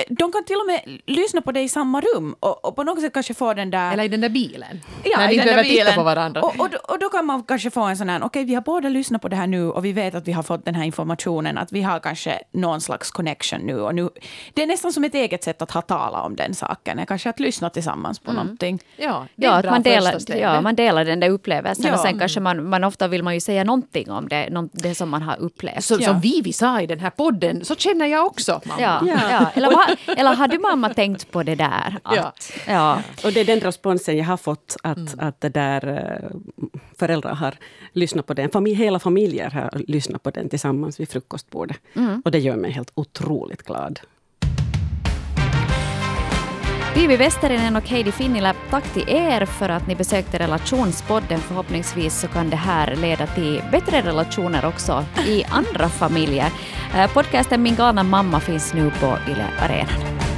de 0.09 0.33
kan 0.33 0.45
till 0.45 0.57
och 0.57 0.67
med 0.67 1.01
lyssna 1.07 1.41
på 1.41 1.53
det 1.53 1.61
i 1.61 1.69
samma 1.69 2.01
rum 2.01 2.35
och, 2.41 2.65
och 2.65 2.77
på 2.77 2.83
något 2.83 3.01
sätt 3.01 3.13
kanske 3.13 3.35
få 3.35 3.55
den 3.55 3.71
där... 3.71 3.93
Eller 3.93 4.05
i 4.05 4.09
den 4.09 4.21
där 4.21 4.29
bilen. 4.29 4.81
Ja, 5.05 5.19
när 5.19 5.25
i 5.25 5.29
ni 5.29 5.37
den 5.37 5.47
där 5.47 5.53
behöver 5.55 5.63
titta 5.69 5.83
bilen. 5.85 5.95
på 5.95 6.03
varandra. 6.03 6.43
Och, 6.43 6.61
och, 6.61 6.71
då- 6.71 6.79
och 6.89 6.99
då 6.99 7.09
kan 7.09 7.27
man 7.27 7.43
kanske 7.43 7.71
få 7.71 7.83
en 7.83 7.97
sån 7.97 8.09
här, 8.09 8.21
okej 8.25 8.45
vi 8.45 8.55
har 8.55 8.63
båda 8.63 8.89
lyssnat 8.89 9.23
på 9.23 9.29
det 9.29 9.37
här 9.37 9.47
nu 9.47 9.71
och 9.71 9.85
vi 9.85 9.93
vet 9.93 10.15
att 10.15 10.29
vi 10.29 10.33
har 10.33 10.43
fått 10.43 10.65
den 10.65 10.75
här 10.75 10.85
informationen, 10.85 11.59
att 11.59 11.73
vi 11.73 11.83
har 11.83 11.99
kanske 12.01 12.39
någon 12.53 12.81
slags 12.81 13.11
connection 13.11 13.61
nu. 13.61 13.81
Och 13.81 13.95
nu 13.95 14.09
det 14.55 14.63
är 14.63 14.67
nästan 14.67 14.93
som 14.93 15.05
ett 15.05 15.15
eget 15.15 15.45
sätt 15.45 15.63
att 15.63 15.71
ha 15.71 15.83
talat 15.83 16.27
om 16.27 16.37
den 16.37 16.55
saken, 16.55 17.07
kanske 17.07 17.31
att 17.31 17.41
lyssna 17.41 17.71
tillsammans 17.71 18.19
på 18.19 18.33
någonting. 18.33 18.79
Ja, 18.97 19.27
Ja, 19.37 19.53
att 19.53 19.65
man 19.65 19.83
delar, 19.83 20.15
ja, 20.37 20.61
man 20.61 20.75
delar 20.75 21.05
den 21.05 21.21
där 21.21 21.31
upplevelsen 21.31 21.85
Ja. 21.87 21.95
och 21.95 22.01
sen 22.01 22.19
kanske 22.19 22.41
man, 22.41 22.69
man 22.69 22.85
ofta 22.85 23.09
vill 23.09 23.23
man 23.23 23.35
ju 23.35 23.41
säga 23.41 23.65
någonting 23.65 24.11
om 24.11 24.29
det, 24.29 24.51
någon, 24.51 24.69
det 24.73 24.95
som 24.95 25.09
man 25.11 25.23
har 25.23 25.37
upplevt. 25.41 25.85
Så, 25.85 25.97
Ja. 26.01 26.07
Som 26.09 26.21
Vivi 26.21 26.53
sa 26.53 26.81
i 26.81 26.87
den 26.87 27.01
här 27.01 27.11
podden, 27.11 27.65
så 27.65 27.75
känner 27.77 28.07
jag 28.07 28.27
också. 28.27 28.61
Mamma. 28.65 28.81
Ja, 28.81 29.01
ja. 29.07 29.47
Eller, 29.55 29.78
vad- 30.07 30.19
eller 30.19 30.35
har 30.35 30.49
du 30.49 30.59
mamma 30.59 30.95
tänkt 30.95 31.31
på 31.31 31.43
det 31.43 31.55
där? 31.55 31.99
Att, 32.03 32.17
Ja. 32.17 32.33
ja. 32.67 33.03
Och 33.25 33.33
det 33.33 33.41
är 33.41 33.45
den 33.45 33.61
responsen 33.61 34.17
jag 34.17 34.25
har 34.25 34.37
fått, 34.37 34.77
att, 34.83 35.15
att 35.19 35.41
det 35.41 35.49
där, 35.49 35.87
eh, 35.89 36.37
föräldrar 36.99 37.35
har 37.35 37.55
lyssnat 37.93 38.27
på 38.27 38.35
den. 38.35 38.51
Familj, 38.51 38.77
hela 38.77 38.99
familjer 38.99 39.51
har 39.51 39.71
lyssnat 39.87 40.23
på 40.23 40.31
den 40.31 40.49
tillsammans 40.49 41.01
vid 41.01 41.09
frukostbordet. 41.09 41.77
Och 42.25 42.31
det 42.31 42.39
gör 42.39 42.57
mig 42.57 42.71
helt 42.71 42.91
otroligt 42.95 43.63
glad. 43.63 44.01
Vivi 46.99 47.17
Westerinen 47.17 47.77
och 47.77 47.89
Heidi 47.89 48.13
Finnila, 48.13 48.55
tack 48.71 48.85
till 48.85 49.09
er 49.09 49.47
för 49.47 49.69
att 49.69 49.87
ni 49.87 49.95
besökte 49.95 50.39
Relationspodden. 50.39 51.41
Förhoppningsvis 51.41 52.21
så 52.21 52.29
kan 52.29 52.51
det 52.51 52.57
här 52.57 52.97
leda 52.97 53.27
till 53.27 53.63
bättre 53.73 54.03
relationer 54.03 54.65
också 54.65 55.05
i 55.27 55.45
andra 55.45 55.89
familjer. 55.89 56.51
Eh, 56.95 57.13
podcasten 57.13 57.63
Min 57.63 57.77
galna 57.77 58.03
mamma 58.03 58.41
finns 58.41 58.75
nu 58.75 58.91
på 59.01 59.19
Yle 59.29 59.47
Arenan. 59.61 60.38